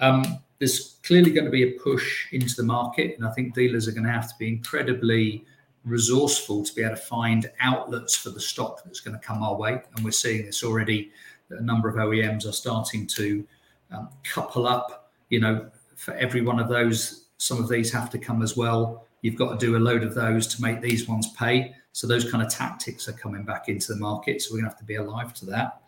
[0.00, 3.88] Um, there's clearly going to be a push into the market, and I think dealers
[3.88, 5.44] are going to have to be incredibly
[5.84, 9.56] resourceful to be able to find outlets for the stock that's going to come our
[9.56, 9.80] way.
[9.94, 11.10] And we're seeing this already.
[11.48, 13.44] That a number of OEMs are starting to
[13.90, 15.10] um, couple up.
[15.30, 19.06] You know, for every one of those, some of these have to come as well.
[19.22, 21.74] You've got to do a load of those to make these ones pay.
[21.92, 24.42] So those kind of tactics are coming back into the market.
[24.42, 25.80] So we're going to have to be alive to that.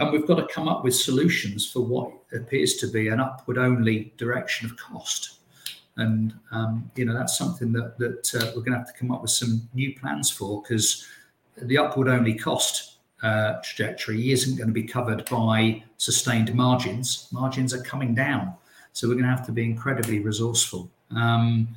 [0.00, 3.58] And we've got to come up with solutions for what appears to be an upward
[3.58, 5.40] only direction of cost.
[5.96, 9.10] And um, you know that's something that that uh, we're going to have to come
[9.10, 11.06] up with some new plans for because
[11.60, 17.28] the upward only cost uh, trajectory isn't going to be covered by sustained margins.
[17.30, 18.54] Margins are coming down,
[18.92, 20.90] so we're going to have to be incredibly resourceful.
[21.14, 21.68] Um,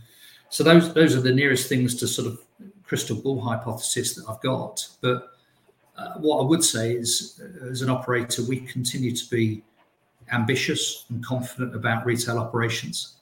[0.49, 2.39] so those those are the nearest things to sort of
[2.83, 4.87] crystal ball hypothesis that I've got.
[5.01, 5.32] But
[5.97, 9.63] uh, what I would say is, uh, as an operator, we continue to be
[10.31, 13.17] ambitious and confident about retail operations.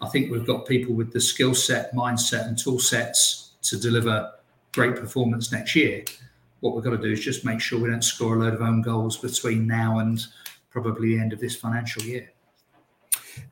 [0.00, 4.32] I think we've got people with the skill set, mindset, and tool sets to deliver
[4.72, 6.04] great performance next year.
[6.60, 8.60] What we've got to do is just make sure we don't score a load of
[8.60, 10.24] own goals between now and
[10.70, 12.30] probably the end of this financial year.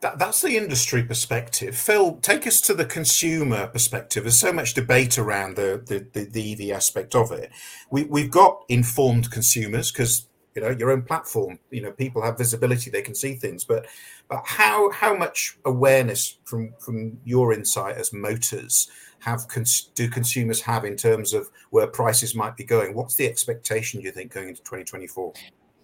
[0.00, 1.76] That, that's the industry perspective.
[1.76, 4.24] Phill, take us to the consumer perspective.
[4.24, 7.50] There's so much debate around the the, the, the EV aspect of it.
[7.90, 11.58] We, we've got informed consumers because you know your own platform.
[11.70, 13.64] You know people have visibility; they can see things.
[13.64, 13.86] But
[14.28, 18.90] but how how much awareness from from your insight as motors
[19.20, 22.94] have cons- do consumers have in terms of where prices might be going?
[22.94, 25.32] What's the expectation you think going into 2024?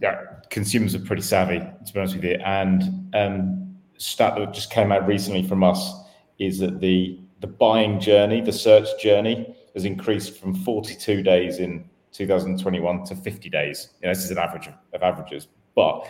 [0.00, 3.67] Yeah, consumers are pretty savvy, to be honest with you, and um,
[3.98, 5.92] stat that just came out recently from us
[6.38, 11.88] is that the the buying journey, the search journey, has increased from 42 days in
[12.10, 13.90] 2021 to 50 days.
[14.00, 16.04] You know, this is an average of, of averages, but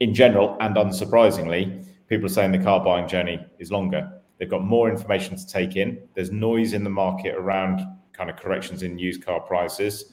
[0.00, 4.10] in general and unsurprisingly, people are saying the car buying journey is longer.
[4.38, 6.02] They've got more information to take in.
[6.14, 7.80] There's noise in the market around
[8.12, 10.12] kind of corrections in used car prices.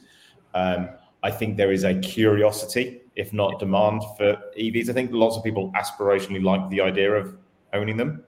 [0.54, 0.90] Um,
[1.24, 4.90] I think there is a curiosity if not demand for EVs.
[4.90, 7.36] I think lots of people aspirationally like the idea of
[7.74, 8.24] owning them.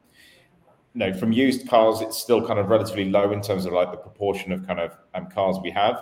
[0.94, 3.98] No, from used cars, it's still kind of relatively low in terms of like the
[3.98, 5.96] proportion of kind of um, cars we have.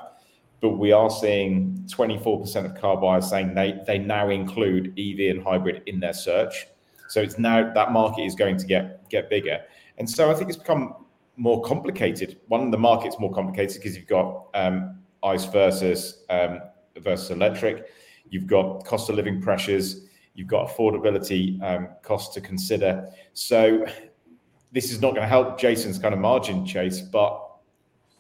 [0.59, 5.43] But we are seeing 24% of car buyers saying they, they now include EV and
[5.43, 6.65] hybrid in their search.
[7.09, 9.59] So it's now that market is going to get get bigger.
[9.99, 11.05] And so I think it's become
[11.37, 12.39] more complicated.
[12.47, 16.61] One, the market's more complicated because you've got um, ICE versus um,
[16.97, 17.87] versus electric.
[18.29, 20.05] You've got cost of living pressures.
[20.35, 23.09] You've got affordability um, costs to consider.
[23.33, 23.85] So
[24.71, 27.45] this is not going to help Jason's kind of margin chase, but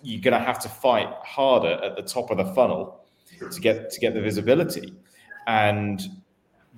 [0.01, 3.05] you're going to have to fight harder at the top of the funnel
[3.51, 4.93] to get to get the visibility,
[5.47, 6.01] and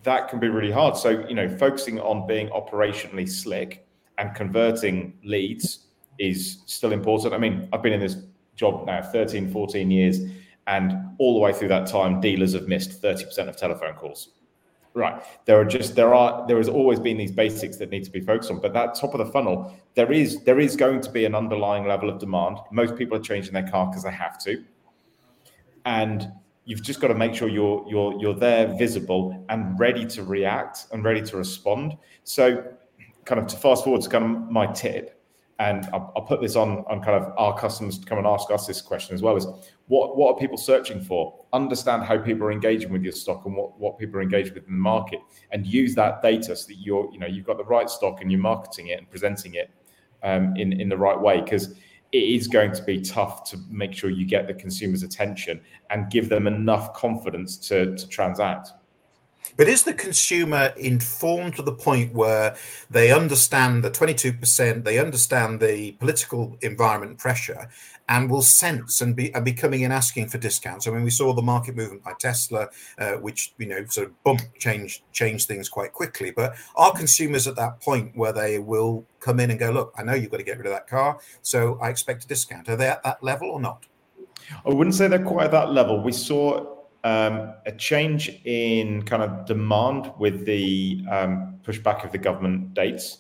[0.04, 0.98] that can be really hard.
[0.98, 5.88] So you know, focusing on being operationally slick and converting leads
[6.20, 7.34] is still important.
[7.34, 8.18] I mean, I've been in this
[8.56, 10.20] job now 13, 14 years
[10.72, 14.30] and all the way through that time, dealers have missed 30% of telephone calls.
[14.94, 15.22] Right.
[15.46, 18.22] There are just there are there has always been these basics that need to be
[18.22, 18.60] focused on.
[18.60, 21.88] But that top of the funnel, there is there is going to be an underlying
[21.88, 22.58] level of demand.
[22.72, 24.64] Most people are changing their car because they have to.
[25.86, 26.32] And
[26.66, 30.88] you've just got to make sure you're you're you're there visible and ready to react
[30.92, 31.98] and ready to respond.
[32.26, 32.64] So
[33.24, 35.21] kind of to fast forward to kind of my tip
[35.62, 38.50] and I'll, I'll, put this on on kind of our customers to come and ask
[38.50, 39.46] us this question as well is
[39.88, 41.46] what what are people searching for?
[41.54, 44.66] Understand how people are engaging with your stock and what what people are engaged with
[44.66, 45.20] in the market
[45.52, 48.32] and use that data so that you're you know you've got the right stock and
[48.32, 49.70] you're marketing it and presenting it
[50.24, 51.42] um, in in the right way.
[51.42, 51.76] Because
[52.12, 56.10] it is going to be tough to make sure you get the consumer's attention and
[56.10, 58.72] give them enough confidence to to transact
[59.58, 62.56] but is the consumer informed to the point where
[62.90, 67.70] they understand the 22%, they understand the political environment pressure,
[68.10, 70.88] and will sense and be, and be coming in asking for discounts?
[70.88, 74.24] I mean, we saw the market movement by Tesla, uh, which, you know, sort of
[74.24, 76.32] bump change, change things quite quickly.
[76.32, 80.04] But are consumers at that point where they will come in and go, look, I
[80.04, 82.68] know you've got to get rid of that car, so I expect a discount?
[82.70, 83.86] Are they at that level or not?
[84.66, 86.02] I wouldn't say they're quite at that level.
[86.02, 92.18] We saw um, a change in kind of demand with the um, pushback of the
[92.18, 93.20] government dates.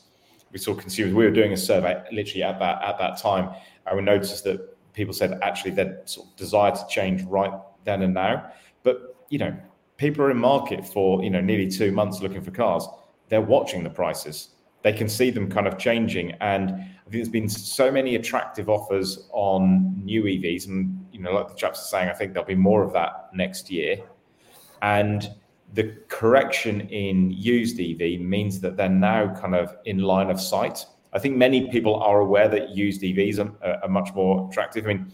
[0.51, 1.13] We saw consumers.
[1.13, 3.55] We were doing a survey literally at that at that time,
[3.87, 7.51] and we noticed that people said actually they sort of desire to change right
[7.85, 8.51] then and now.
[8.83, 9.57] But you know,
[9.97, 12.87] people are in market for you know nearly two months looking for cars.
[13.29, 14.49] They're watching the prices.
[14.83, 18.69] They can see them kind of changing, and I think there's been so many attractive
[18.69, 22.47] offers on new EVs, and you know, like the chaps are saying, I think there'll
[22.47, 23.97] be more of that next year.
[24.81, 25.29] And
[25.73, 30.85] the correction in used EV means that they're now kind of in line of sight.
[31.13, 34.85] I think many people are aware that used EVs are, are much more attractive.
[34.85, 35.11] I mean,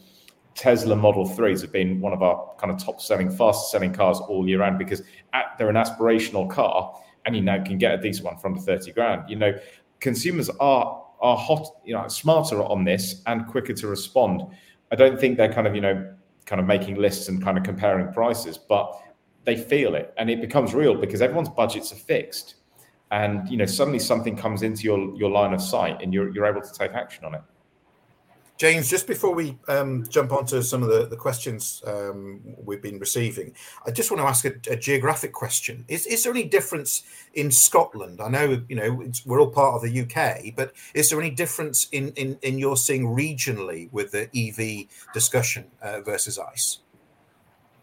[0.55, 4.19] Tesla Model 3s have been one of our kind of top selling, fastest selling cars
[4.19, 5.03] all year round because
[5.57, 8.91] they're an aspirational car and you now can get a decent one for under 30
[8.93, 9.29] grand.
[9.29, 9.53] You know,
[9.99, 14.41] consumers are are hot, you know, smarter on this and quicker to respond.
[14.91, 16.13] I don't think they're kind of, you know,
[16.45, 19.01] kind of making lists and kind of comparing prices, but
[19.43, 22.55] they feel it and it becomes real because everyone's budgets are fixed
[23.11, 26.45] and you know suddenly something comes into your your line of sight and you're, you're
[26.45, 27.41] able to take action on it
[28.57, 32.97] James, just before we um, jump onto some of the, the questions um, we've been
[32.97, 33.53] receiving,
[33.85, 35.85] I just want to ask a, a, geographic question.
[35.87, 37.03] Is, is there any difference
[37.35, 38.19] in Scotland?
[38.19, 41.87] I know you know we're all part of the UK, but is there any difference
[41.91, 46.79] in in, in your seeing regionally with the EV discussion uh, versus ICE?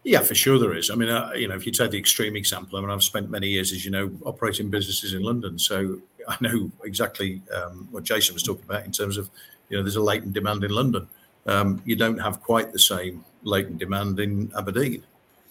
[0.03, 0.91] Yeah, for sure there is.
[0.91, 3.29] I mean, uh, you know, if you take the extreme example, I mean, I've spent
[3.29, 8.03] many years, as you know, operating businesses in London, so I know exactly um, what
[8.03, 9.29] Jason was talking about in terms of,
[9.69, 11.07] you know, there's a latent demand in London.
[11.45, 15.03] Um, you don't have quite the same latent demand in Aberdeen,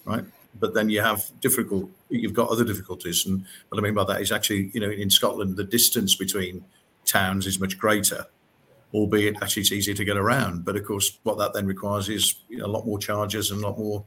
[0.03, 0.25] right?
[0.59, 4.21] But then you have difficult, you've got other difficulties, and what I mean by that
[4.21, 6.63] is actually, you know, in Scotland, the distance between
[7.05, 8.25] towns is much greater,
[8.93, 10.65] albeit actually it's easier to get around.
[10.65, 13.63] But of course, what that then requires is you know, a lot more charges and
[13.63, 14.03] a lot more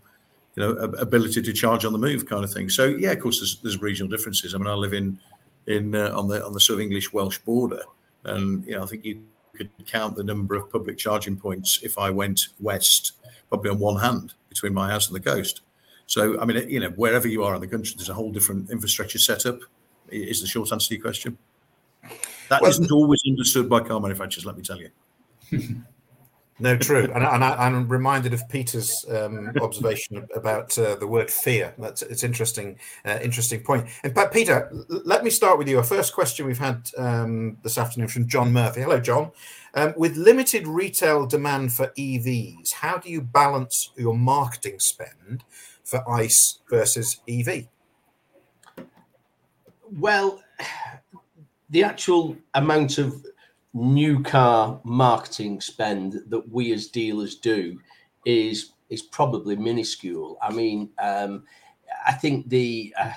[0.56, 2.68] you know, ability to charge on the move kind of thing.
[2.68, 4.54] So yeah, of course, there's, there's regional differences.
[4.54, 5.18] I mean, I live in
[5.66, 7.82] in uh, on the on the sort of English Welsh border,
[8.24, 9.22] and you know, I think you
[9.58, 13.12] could count the number of public charging points if I went west,
[13.48, 15.60] probably on one hand between my house and the coast.
[16.06, 18.70] So I mean, you know, wherever you are in the country, there's a whole different
[18.70, 19.60] infrastructure setup.
[20.08, 21.36] Is the short answer to your question?
[22.48, 24.46] That well, not always understood by car manufacturers.
[24.46, 24.90] Let me tell you.
[26.60, 31.30] No, true, and, and I, am reminded of Peter's um, observation about uh, the word
[31.30, 31.72] fear.
[31.78, 33.86] That's it's interesting, uh, interesting point.
[34.02, 35.78] In fact, Peter, let me start with you.
[35.78, 38.80] A first question we've had um, this afternoon from John Murphy.
[38.80, 39.30] Hello, John.
[39.74, 45.44] Um, with limited retail demand for EVs, how do you balance your marketing spend
[45.84, 47.68] for ICE versus EV?
[49.96, 50.42] Well,
[51.70, 53.24] the actual amount of
[53.78, 57.78] new car marketing spend that we as dealers do
[58.24, 60.38] is is probably minuscule.
[60.42, 61.44] I mean, um,
[62.06, 63.12] I think the uh,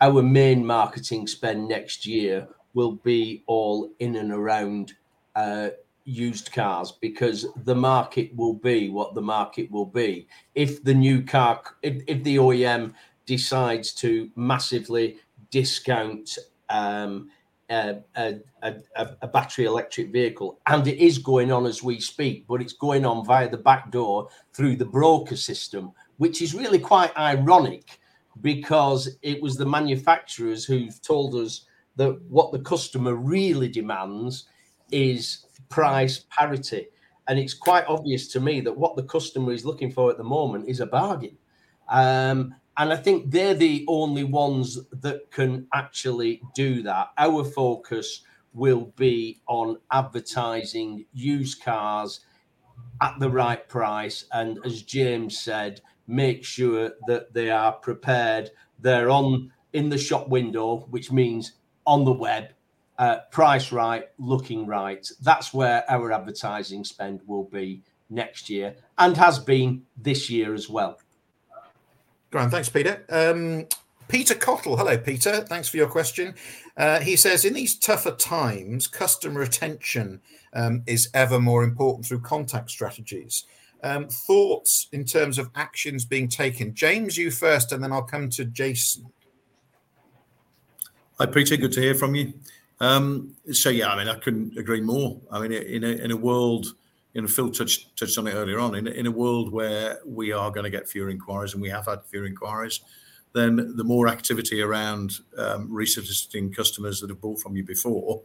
[0.00, 4.92] our main marketing spend next year will be all in and around
[5.36, 5.70] uh,
[6.04, 10.26] used cars because the market will be what the market will be.
[10.54, 12.92] If the new car, if, if the OEM
[13.26, 15.16] decides to massively
[15.50, 16.36] discount
[16.68, 17.30] um,
[17.70, 18.34] a, a,
[18.94, 23.04] a, battery electric vehicle, and it is going on as we speak, but it's going
[23.04, 27.98] on via the back door through the broker system, which is really quite ironic
[28.40, 34.46] because it was the manufacturers who've told us that what the customer really demands
[34.90, 36.88] is price parity.
[37.28, 40.24] And it's quite obvious to me that what the customer is looking for at the
[40.24, 41.36] moment is a bargain.
[41.88, 47.10] Um, and I think they're the only ones that can actually do that.
[47.16, 52.20] Our focus will be on advertising used cars
[53.00, 54.24] at the right price.
[54.32, 58.50] And as James said, make sure that they are prepared.
[58.78, 61.52] They're on in the shop window, which means
[61.86, 62.54] on the web,
[62.98, 65.06] uh, price right, looking right.
[65.20, 70.68] That's where our advertising spend will be next year and has been this year as
[70.68, 70.98] well.
[72.34, 73.04] Grand, thanks, Peter.
[73.10, 73.68] Um,
[74.08, 75.42] Peter Cottle, hello, Peter.
[75.42, 76.34] Thanks for your question.
[76.76, 80.20] Uh, he says, in these tougher times, customer retention
[80.52, 83.44] um, is ever more important through contact strategies.
[83.84, 86.74] Um, thoughts in terms of actions being taken?
[86.74, 89.06] James, you first, and then I'll come to Jason.
[91.20, 91.56] Hi, Peter.
[91.56, 92.32] Good to hear from you.
[92.80, 95.20] Um, so, yeah, I mean, I couldn't agree more.
[95.30, 96.74] I mean, in a, in a world
[97.14, 98.74] you know, Phill touched touched on it earlier on.
[98.74, 101.86] In, in a world where we are going to get fewer inquiries, and we have
[101.86, 102.80] had fewer inquiries,
[103.32, 105.72] then the more activity around um,
[106.54, 108.20] customers that have bought from you before.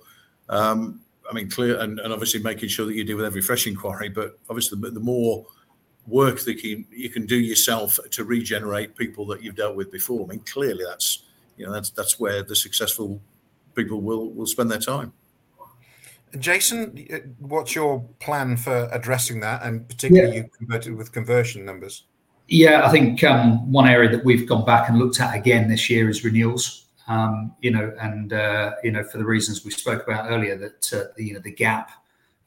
[0.50, 3.68] Um, I mean, clear and, and obviously making sure that you deal with every fresh
[3.68, 5.46] inquiry, but obviously the, the more
[6.08, 10.26] work that you, you can do yourself to regenerate people that you've dealt with before.
[10.26, 11.24] I mean, clearly that's
[11.58, 13.22] you know that's that's where the successful
[13.76, 15.14] people will will spend their time.
[16.38, 20.44] Jason, what's your plan for addressing that, and particularly yeah.
[20.44, 22.04] you converted with conversion numbers?
[22.48, 25.90] Yeah, I think um, one area that we've gone back and looked at again this
[25.90, 26.86] year is renewals.
[27.08, 30.94] Um, you know, and uh, you know, for the reasons we spoke about earlier, that
[30.94, 31.92] uh, the, you know the gap,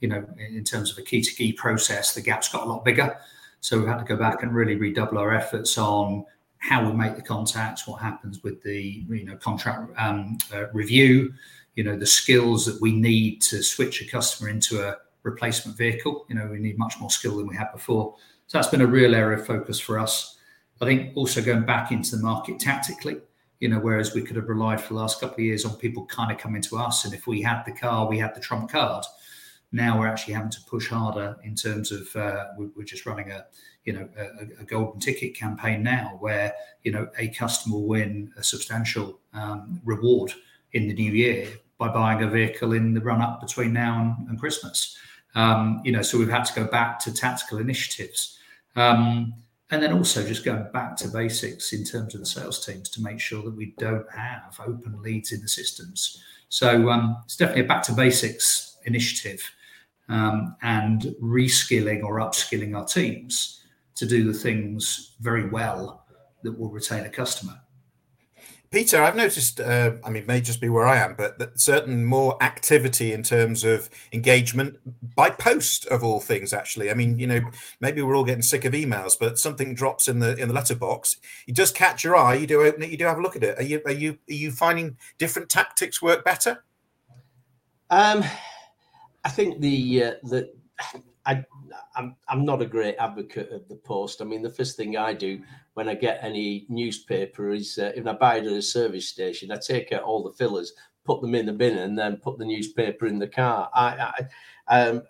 [0.00, 2.84] you know, in terms of a key to key process, the gap's got a lot
[2.84, 3.16] bigger.
[3.60, 6.24] So we've had to go back and really redouble our efforts on
[6.58, 11.32] how we make the contacts, what happens with the you know contract um, uh, review,
[11.74, 16.26] you know the skills that we need to switch a customer into a replacement vehicle.
[16.28, 18.16] You know we need much more skill than we had before.
[18.46, 20.36] So that's been a real area of focus for us.
[20.80, 23.18] I think also going back into the market tactically.
[23.60, 26.04] You know, whereas we could have relied for the last couple of years on people
[26.06, 28.70] kind of coming to us, and if we had the car, we had the trump
[28.70, 29.04] card.
[29.70, 33.46] Now we're actually having to push harder in terms of uh, we're just running a
[33.84, 36.52] you know a, a, golden ticket campaign now where
[36.82, 40.32] you know a customer will win a substantial um, reward
[40.72, 41.48] in the new year
[41.82, 44.96] by buying a vehicle in the run up between now and, and christmas.
[45.34, 48.38] Um, you know so we've had to go back to tactical initiatives.
[48.76, 49.34] Um,
[49.70, 53.02] and then also just going back to basics in terms of the sales teams to
[53.02, 56.22] make sure that we don't have open leads in the systems.
[56.50, 59.42] So um, it's definitely a back to basics initiative
[60.10, 63.64] um, and reskilling or upskilling our teams
[63.94, 66.04] to do the things very well
[66.42, 67.58] that will retain a customer.
[68.72, 72.06] Peter, I've noticed, uh, I mean, may just be where I am, but that certain
[72.06, 74.78] more activity in terms of engagement
[75.14, 76.90] by post of all things, actually.
[76.90, 77.42] I mean, you know,
[77.80, 81.18] maybe we're all getting sick of emails, but something drops in the in the letterbox.
[81.46, 82.36] It does catch your eye.
[82.36, 83.58] You do open it, you do have a look at it.
[83.58, 86.64] Are you are you are you finding different tactics work better?
[87.90, 88.24] Um
[89.22, 90.50] I think the uh, the
[91.26, 91.44] I
[91.94, 94.22] I'm I'm not a great advocate of the post.
[94.22, 95.42] I mean, the first thing I do
[95.74, 99.50] when I get any newspaper is uh, if I buy it at a service station,
[99.50, 100.72] I take out all the fillers,
[101.04, 103.70] put them in the bin, and then put the newspaper in the car.
[103.74, 104.12] I
[104.68, 105.02] I, um,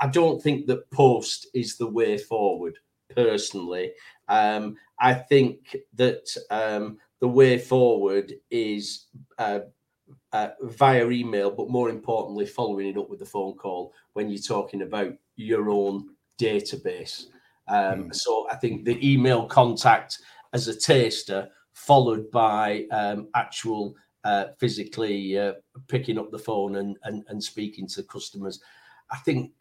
[0.00, 2.78] I don't think that post is the way forward.
[3.14, 3.92] Personally,
[4.28, 9.06] um, I think that um, the way forward is
[9.38, 9.60] uh,
[10.32, 14.38] uh, via email, but more importantly, following it up with the phone call when you're
[14.38, 16.10] talking about your own
[16.40, 17.26] database.
[17.68, 18.14] Um, mm.
[18.14, 20.18] So I think the email contact
[20.52, 23.94] as a taster, followed by um, actual
[24.24, 25.52] uh, physically uh,
[25.88, 28.60] picking up the phone and, and, and speaking to customers.
[29.10, 29.52] I think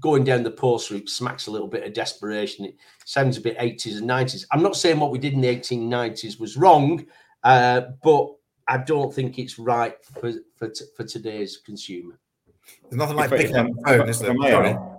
[0.00, 2.64] going down the post route smacks a little bit of desperation.
[2.64, 4.46] It sounds a bit 80s and 90s.
[4.50, 7.06] I'm not saying what we did in the 1890s was wrong,
[7.44, 8.34] uh, but
[8.68, 12.18] I don't think it's right for for, t- for today's consumer.
[12.82, 14.95] There's nothing like picking up the phone, is there?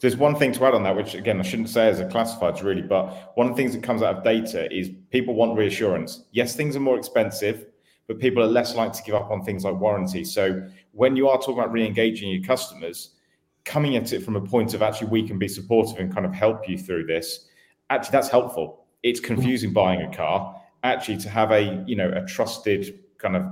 [0.00, 2.62] There's one thing to add on that, which again I shouldn't say as a classifieds
[2.62, 6.24] really, but one of the things that comes out of data is people want reassurance.
[6.30, 7.66] Yes, things are more expensive,
[8.06, 10.24] but people are less likely to give up on things like warranty.
[10.24, 13.16] So when you are talking about re-engaging your customers,
[13.64, 16.32] coming at it from a point of actually we can be supportive and kind of
[16.32, 17.48] help you through this,
[17.90, 18.86] actually that's helpful.
[19.02, 20.54] It's confusing buying a car.
[20.84, 23.44] Actually, to have a you know a trusted kind of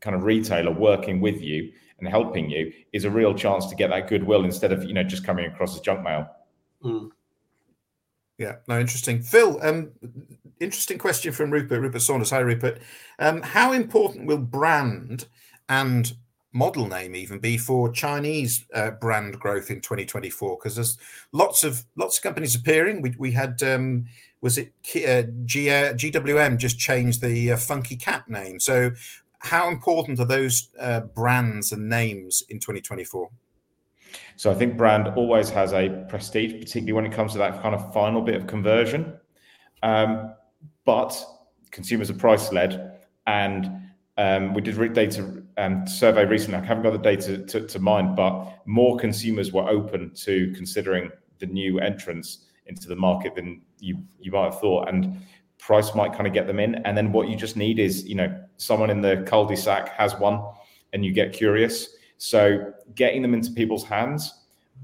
[0.00, 3.90] kind of retailer working with you and helping you is a real chance to get
[3.90, 6.28] that goodwill instead of you know just coming across as junk mail.
[6.82, 7.10] Mm.
[8.38, 9.20] Yeah, no, interesting.
[9.20, 9.90] Phill, um,
[10.60, 11.80] interesting question from Rupert.
[11.80, 12.30] Rupert Saunders.
[12.30, 12.80] Hi, Rupert.
[13.18, 15.26] Um, how important will brand
[15.68, 16.12] and
[16.52, 20.56] model name even be for Chinese uh, brand growth in 2024?
[20.56, 20.96] Because there's
[21.32, 23.02] lots of lots of companies appearing.
[23.02, 24.06] We we had um,
[24.40, 28.58] was it uh, G, uh, GWM just changed the uh, Funky Cat name.
[28.58, 28.90] So,
[29.40, 33.28] how important are those uh, brands and names in 2024?
[34.36, 37.74] So, I think brand always has a prestige, particularly when it comes to that kind
[37.74, 39.14] of final bit of conversion.
[39.82, 40.34] Um,
[40.84, 41.22] but
[41.70, 43.70] consumers are price led, and
[44.18, 46.58] um, we did data um, survey recently.
[46.58, 51.10] I haven't got the data to, to mind, but more consumers were open to considering
[51.38, 55.16] the new entrants into the market than you you might have thought, and
[55.58, 56.74] price might kind of get them in.
[56.86, 60.42] And then what you just need is you know someone in the cul-de-sac has one,
[60.92, 61.96] and you get curious.
[62.18, 64.34] So getting them into people's hands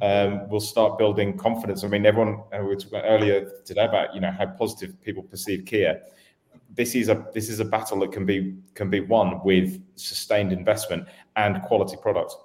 [0.00, 1.84] um, will start building confidence.
[1.84, 5.22] I mean, everyone uh, we were talking earlier today about you know how positive people
[5.22, 6.00] perceive Kia.
[6.74, 10.52] This is a this is a battle that can be can be won with sustained
[10.52, 11.06] investment
[11.36, 12.36] and quality products.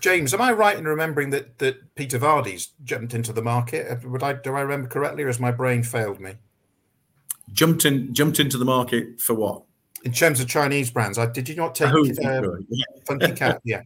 [0.00, 3.90] James, am I right in remembering that that Peter Vardy's jumped into the market?
[3.90, 6.34] Uh, would I do I remember correctly, or has my brain failed me?
[7.52, 9.62] Jumped in, jumped into the market for what?
[10.04, 12.84] In terms of Chinese brands, I did you not take oh, uh, yeah.
[13.06, 13.60] Funky Cat?
[13.64, 13.82] Yeah.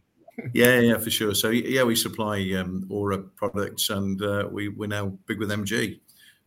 [0.53, 1.33] yeah, yeah, for sure.
[1.33, 5.99] So yeah, we supply um, Ora products, and uh, we we're now big with MG.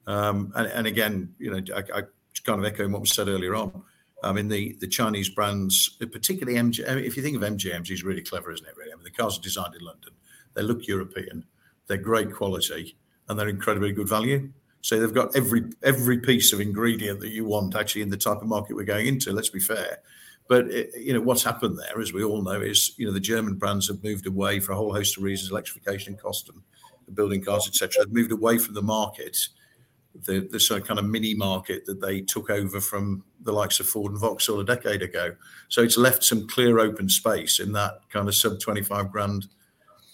[0.07, 2.03] Um, and, and, again, you know, I, I
[2.45, 3.83] kind of echoing what was said earlier on.
[4.23, 7.73] I mean, the, the Chinese brands, particularly MG, I mean, if you think of MG,
[7.75, 8.93] MG is really clever, isn't it, really?
[8.93, 10.11] I mean, the cars are designed in London.
[10.55, 11.45] They look European.
[11.87, 12.97] They're great quality
[13.29, 14.51] and they're incredibly good value.
[14.83, 18.39] So they've got every every piece of ingredient that you want actually in the type
[18.39, 19.33] of market we're going into.
[19.33, 19.99] Let's be fair.
[20.49, 23.21] But it, you know what's happened there, as we all know, is you know the
[23.21, 26.63] German brands have moved away for a whole host of reasons, electrification, cost, and
[27.15, 28.05] building cars, etc.
[28.05, 29.37] They've moved away from the market,
[30.15, 33.81] the the sort of kind of mini market that they took over from the likes
[33.81, 35.37] of Ford and Vauxhall a decade ago.
[35.69, 39.47] So it's left some clear open space in that kind of sub twenty five grand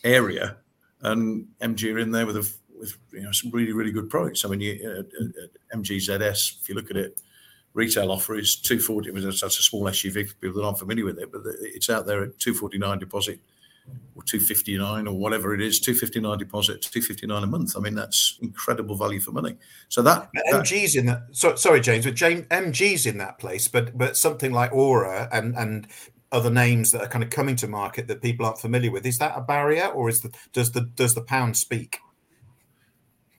[0.04, 0.56] area,
[1.00, 4.44] and MG are in there with a with you know some really really good products.
[4.44, 5.96] I mean, you, uh, uh, MG
[6.60, 7.20] if you look at it
[7.76, 11.30] retail offer is 240 that's a small SUV for people that aren't familiar with it,
[11.30, 13.38] but it's out there at 249 deposit
[14.14, 17.76] or 259 or whatever it is, 259 deposit, 259 a month.
[17.76, 19.56] I mean, that's incredible value for money.
[19.88, 21.24] So that, that MG's in that.
[21.32, 25.54] So, sorry, James, but James MG's in that place, but but something like Ora and
[25.54, 25.86] and
[26.32, 29.18] other names that are kind of coming to market that people aren't familiar with is
[29.18, 31.98] that a barrier or is the does the does the pound speak?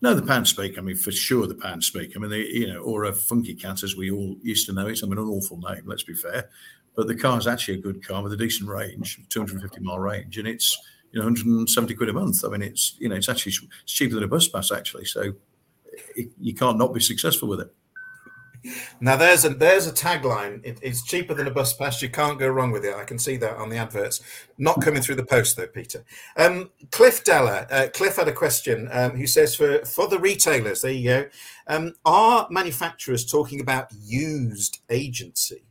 [0.01, 0.77] No, the pound speak.
[0.77, 2.13] I mean, for sure, the pound speak.
[2.15, 4.87] I mean, they, you know, or a funky cat as we all used to know
[4.87, 4.99] it.
[5.03, 5.83] I mean, an awful name.
[5.85, 6.49] Let's be fair,
[6.95, 10.37] but the car is actually a good car with a decent range, 250 mile range,
[10.37, 10.77] and it's
[11.11, 12.45] you know 170 quid a month.
[12.45, 15.05] I mean, it's you know, it's actually it's cheaper than a bus pass actually.
[15.05, 15.33] So
[16.15, 17.73] it, you can't not be successful with it.
[18.99, 20.65] Now there's a there's a tagline.
[20.65, 22.01] It, it's cheaper than a bus pass.
[22.01, 22.95] You can't go wrong with it.
[22.95, 24.21] I can see that on the adverts.
[24.57, 26.03] Not coming through the post though, Peter.
[26.35, 27.67] Um, Cliff Deller.
[27.71, 28.87] Uh, Cliff had a question.
[28.91, 31.25] Um, who says for for the retailers, there you go.
[31.67, 35.63] Um, are manufacturers talking about used agency?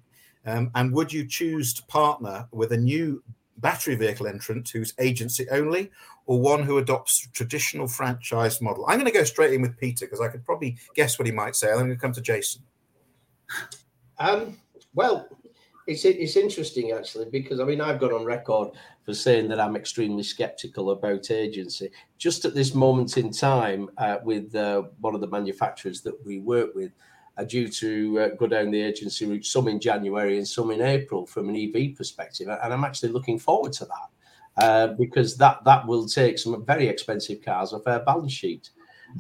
[0.46, 3.22] Um, and would you choose to partner with a new
[3.58, 5.90] battery vehicle entrant who's agency only,
[6.26, 8.84] or one who adopts traditional franchise model?
[8.86, 11.32] I'm going to go straight in with Peter because I could probably guess what he
[11.32, 11.70] might say.
[11.70, 12.62] I'm going to come to Jason.
[14.18, 14.56] Um,
[14.94, 15.28] well,
[15.86, 18.70] it's it's interesting actually because I mean I've gone on record
[19.04, 21.90] for saying that I'm extremely sceptical about agency.
[22.18, 26.40] Just at this moment in time, uh, with uh, one of the manufacturers that we
[26.40, 26.90] work with,
[27.38, 30.80] are due to uh, go down the agency route, some in January and some in
[30.80, 34.08] April from an EV perspective, and I'm actually looking forward to that.
[34.58, 38.70] Uh, because that that will take some very expensive cars off our balance sheet.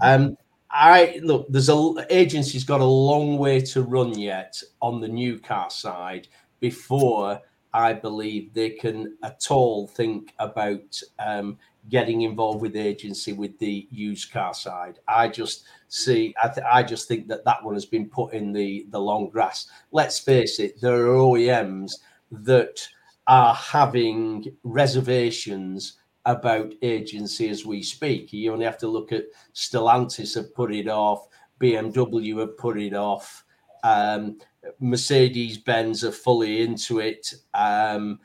[0.00, 0.36] Um,
[0.70, 5.38] I look, there's a agency's got a long way to run yet on the new
[5.38, 6.28] car side
[6.60, 7.40] before
[7.72, 11.58] I believe they can at all think about um,
[11.90, 14.98] getting involved with agency with the used car side.
[15.06, 18.52] I just see, I, th- I just think that that one has been put in
[18.52, 19.66] the the long grass.
[19.92, 21.92] Let's face it, there are OEMs
[22.30, 22.88] that
[23.26, 28.32] are having reservations about agency as we speak.
[28.32, 29.24] You only have to look at
[29.54, 31.28] Stellantis have put it off,
[31.60, 33.44] BMW have put it off,
[33.84, 34.38] um,
[34.80, 37.32] Mercedes Benz are fully into it.
[37.54, 38.18] Um,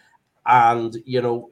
[0.45, 1.51] and, you know,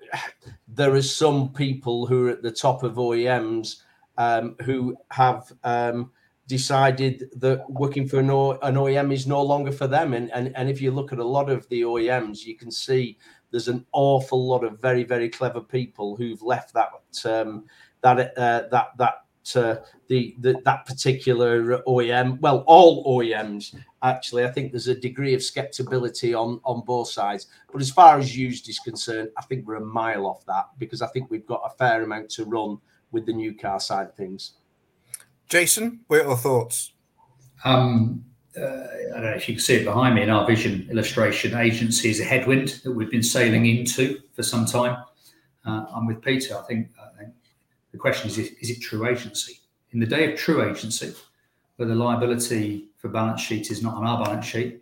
[0.67, 3.83] there are some people who are at the top of OEMs
[4.17, 6.11] um, who have um,
[6.47, 10.13] decided that working for an, o- an OEM is no longer for them.
[10.13, 13.19] And, and, and if you look at a lot of the OEMs, you can see
[13.51, 16.91] there's an awful lot of very very clever people who've left that
[17.25, 17.65] um,
[18.01, 19.15] that uh, that that
[19.55, 19.77] uh,
[20.07, 22.39] the, the that particular OEM.
[22.39, 24.45] Well, all OEMs actually.
[24.45, 27.47] I think there's a degree of skepticism on on both sides.
[27.71, 31.01] But as far as used is concerned, I think we're a mile off that because
[31.01, 32.77] I think we've got a fair amount to run
[33.11, 34.53] with the new car side of things.
[35.47, 36.93] Jason, what are your thoughts?
[37.65, 38.23] Um,
[38.59, 41.55] I don't know if you can see it behind me in our vision illustration.
[41.55, 45.03] Agency is a headwind that we've been sailing into for some time.
[45.65, 46.57] Uh, I'm with Peter.
[46.57, 47.33] I think, I think
[47.91, 49.59] the question is, is it true agency?
[49.91, 51.13] In the day of true agency,
[51.75, 54.81] where the liability for balance sheet is not on our balance sheet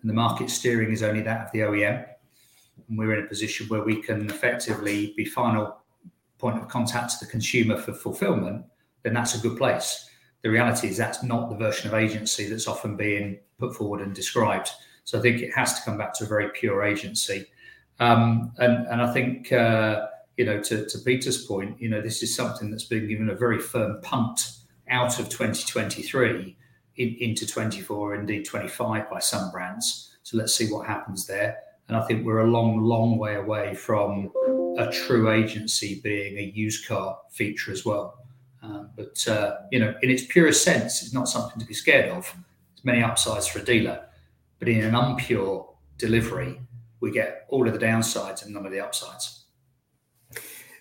[0.00, 2.06] and the market steering is only that of the OEM,
[2.88, 5.78] and we're in a position where we can effectively be final
[6.38, 8.64] point of contact to the consumer for fulfillment,
[9.02, 10.07] then that's a good place
[10.42, 14.14] the reality is that's not the version of agency that's often being put forward and
[14.14, 14.70] described.
[15.04, 17.46] So I think it has to come back to a very pure agency.
[17.98, 22.22] Um, and, and I think, uh, you know, to, to Peter's point, you know, this
[22.22, 24.52] is something that's been given a very firm punt
[24.88, 26.56] out of 2023
[26.96, 30.16] in, into 24, indeed 25 by some brands.
[30.22, 31.58] So let's see what happens there.
[31.88, 34.30] And I think we're a long, long way away from
[34.76, 38.18] a true agency being a used car feature as well.
[38.98, 42.24] But uh, you know, in its purest sense, it's not something to be scared of.
[42.74, 44.04] There's many upsides for a dealer,
[44.58, 45.68] but in an unpure
[45.98, 46.60] delivery,
[46.98, 49.44] we get all of the downsides and none of the upsides.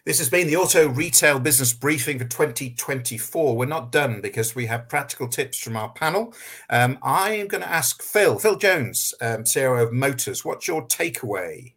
[0.03, 3.55] This has been the Auto Retail Business Briefing for 2024.
[3.55, 6.33] We're not done because we have practical tips from our panel.
[6.71, 10.87] Um, I am going to ask Phill, Phill Jones, um, CEO of Motors, what's your
[10.87, 11.73] takeaway?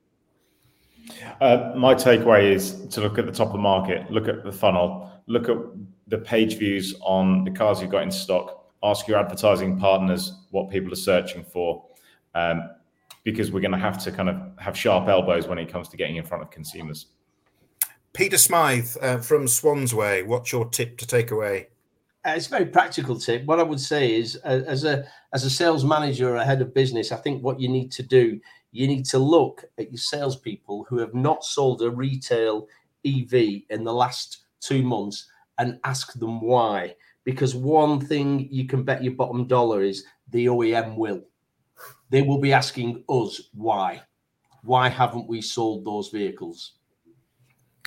[1.40, 4.52] Uh, my takeaway is to look at the top of the market, look at the
[4.52, 5.56] funnel, look at
[6.10, 8.66] the page views on the cars you've got in stock.
[8.82, 11.84] Ask your advertising partners what people are searching for,
[12.34, 12.68] um,
[13.24, 15.96] because we're going to have to kind of have sharp elbows when it comes to
[15.96, 17.06] getting in front of consumers.
[18.12, 21.68] Peter Smyth uh, from Swansway, what's your tip to take away?
[22.26, 23.44] Uh, it's a very practical tip.
[23.44, 26.60] What I would say is, uh, as a as a sales manager or a head
[26.60, 28.40] of business, I think what you need to do,
[28.72, 32.66] you need to look at your salespeople who have not sold a retail
[33.06, 35.29] EV in the last two months
[35.60, 36.96] and ask them why.
[37.24, 41.22] Because one thing you can bet your bottom dollar is the OEM will.
[42.08, 44.02] They will be asking us why.
[44.62, 46.72] Why haven't we sold those vehicles?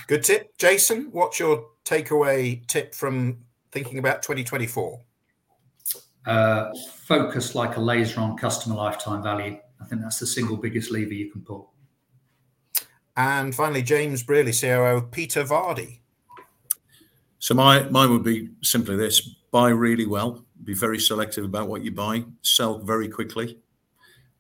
[0.08, 0.56] Good tip.
[0.58, 3.40] Jason, what's your takeaway tip from
[3.72, 5.02] thinking about 2024?
[6.26, 6.72] Uh,
[7.06, 9.58] focus like a laser on customer lifetime value.
[9.82, 11.74] I think that's the single biggest lever you can pull.
[13.18, 16.00] And finally, James Brearley, COO of Peter Vardy.
[17.44, 19.20] So my mine would be simply this:
[19.52, 23.60] buy really well, be very selective about what you buy, sell very quickly.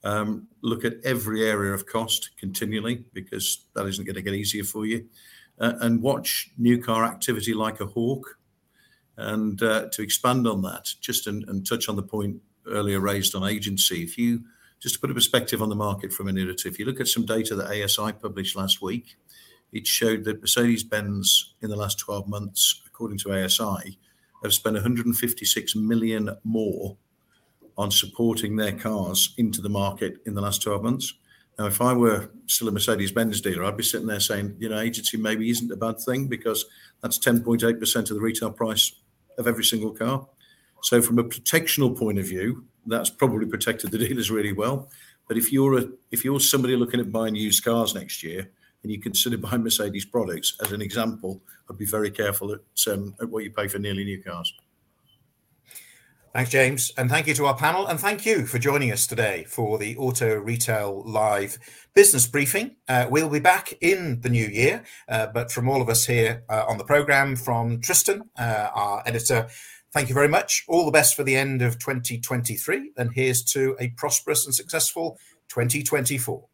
[0.05, 4.63] Um, look at every area of cost continually because that isn't going to get easier
[4.63, 5.09] for you,
[5.59, 8.37] uh, and watch new car activity like a hawk.
[9.17, 12.37] And uh, to expand on that, just and, touch on the point
[12.67, 14.45] earlier raised on agency, if you
[14.79, 17.09] just to put a perspective on the market for a minute if you look at
[17.09, 19.17] some data that ASI published last week,
[19.73, 23.97] it showed that Mercedes Benz in the last 12 months according to ASI,
[24.43, 26.97] have spent 156 million more
[27.75, 31.13] on supporting their cars into the market in the last 12 months.
[31.57, 34.69] Now, if I were still a Mercedes Benz dealer, I'd be sitting there saying, you
[34.69, 36.65] know, agency maybe isn't a bad thing because
[37.01, 38.93] that's 10.8% of the retail price
[39.37, 40.27] of every single car.
[40.81, 44.89] So, from a protectional point of view, that's probably protected the dealers really well.
[45.27, 48.51] But if you're a if you're somebody looking at buying used cars next year,
[48.83, 52.61] and you consider buying Mercedes products as an example, I'd be very careful at,
[52.91, 54.53] um, at what you pay for nearly new cars.
[56.33, 56.91] Thanks, James.
[56.97, 57.85] And thank you to our panel.
[57.85, 61.59] And thank you for joining us today for the Auto Retail Live
[61.93, 62.75] business briefing.
[62.89, 64.83] Uh, we'll be back in the new year.
[65.07, 69.03] Uh, but from all of us here uh, on the programme, from Tristan, uh, our
[69.05, 69.47] editor,
[69.93, 70.65] thank you very much.
[70.67, 72.93] All the best for the end of 2023.
[72.97, 75.19] And here's to a prosperous and successful
[75.49, 76.47] 2024.